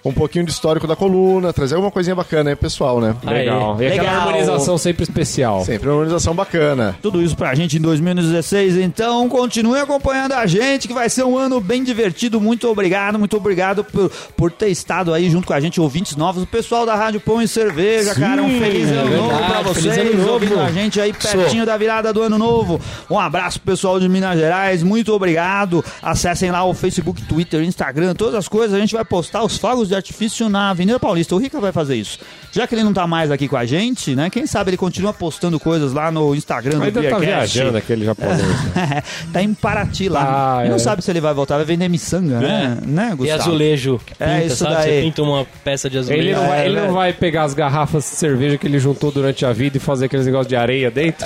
[0.03, 3.15] um pouquinho de histórico da coluna, trazer alguma coisinha bacana aí, pessoal, né?
[3.23, 3.81] Legal.
[3.81, 4.21] E aquela Legal.
[4.27, 5.63] harmonização sempre especial.
[5.65, 6.95] Sempre uma organização bacana.
[7.01, 8.77] Tudo isso pra gente em 2016.
[8.77, 12.39] Então, continue acompanhando a gente, que vai ser um ano bem divertido.
[12.39, 16.43] Muito obrigado, muito obrigado por, por ter estado aí junto com a gente, ouvintes novos.
[16.43, 18.41] O pessoal da Rádio Pão e Cerveja, cara.
[18.41, 20.33] Um feliz é ano novo verdade, pra feliz vocês, ano novo.
[20.33, 22.79] ouvindo a gente aí pertinho da virada do ano novo.
[23.09, 25.83] Um abraço pro pessoal de Minas Gerais, muito obrigado.
[26.01, 28.73] Acessem lá o Facebook, Twitter, Instagram, todas as coisas.
[28.75, 31.35] A gente vai postar os fogos de artifício na Avenida Paulista.
[31.35, 32.19] O Rica vai fazer isso.
[32.51, 34.29] Já que ele não tá mais aqui com a gente, né?
[34.29, 38.39] Quem sabe ele continua postando coisas lá no Instagram do Ainda tá viajando aquele japonês.
[38.75, 39.03] né?
[39.33, 40.59] tá em Paraty lá.
[40.59, 40.79] Ah, e não é.
[40.79, 42.77] sabe se ele vai voltar, vai vender miçanga, né?
[42.85, 43.41] né, E Gustavo?
[43.41, 43.99] azulejo.
[44.05, 44.75] que É, Pinta, isso sabe?
[44.75, 44.83] daí.
[44.95, 46.21] Você pinta uma peça de azulejo.
[46.23, 46.93] Ele, não vai, É, ele não velho.
[46.93, 50.25] vai pegar as garrafas de cerveja que ele juntou durante a vida e fazer aqueles
[50.25, 51.25] negócios de areia dentro?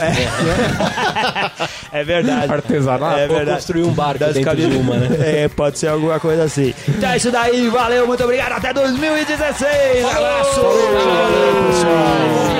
[1.91, 2.51] É verdade.
[2.51, 3.20] Artesanato?
[3.20, 3.57] É Ou verdade.
[3.57, 5.09] construir um barco Das dentro de uma, né?
[5.43, 6.74] É, pode ser alguma coisa assim.
[6.88, 10.06] Então é isso daí, valeu, muito obrigado, até 2016.
[10.06, 10.62] Abraço!
[10.62, 12.53] Valeu, pessoal.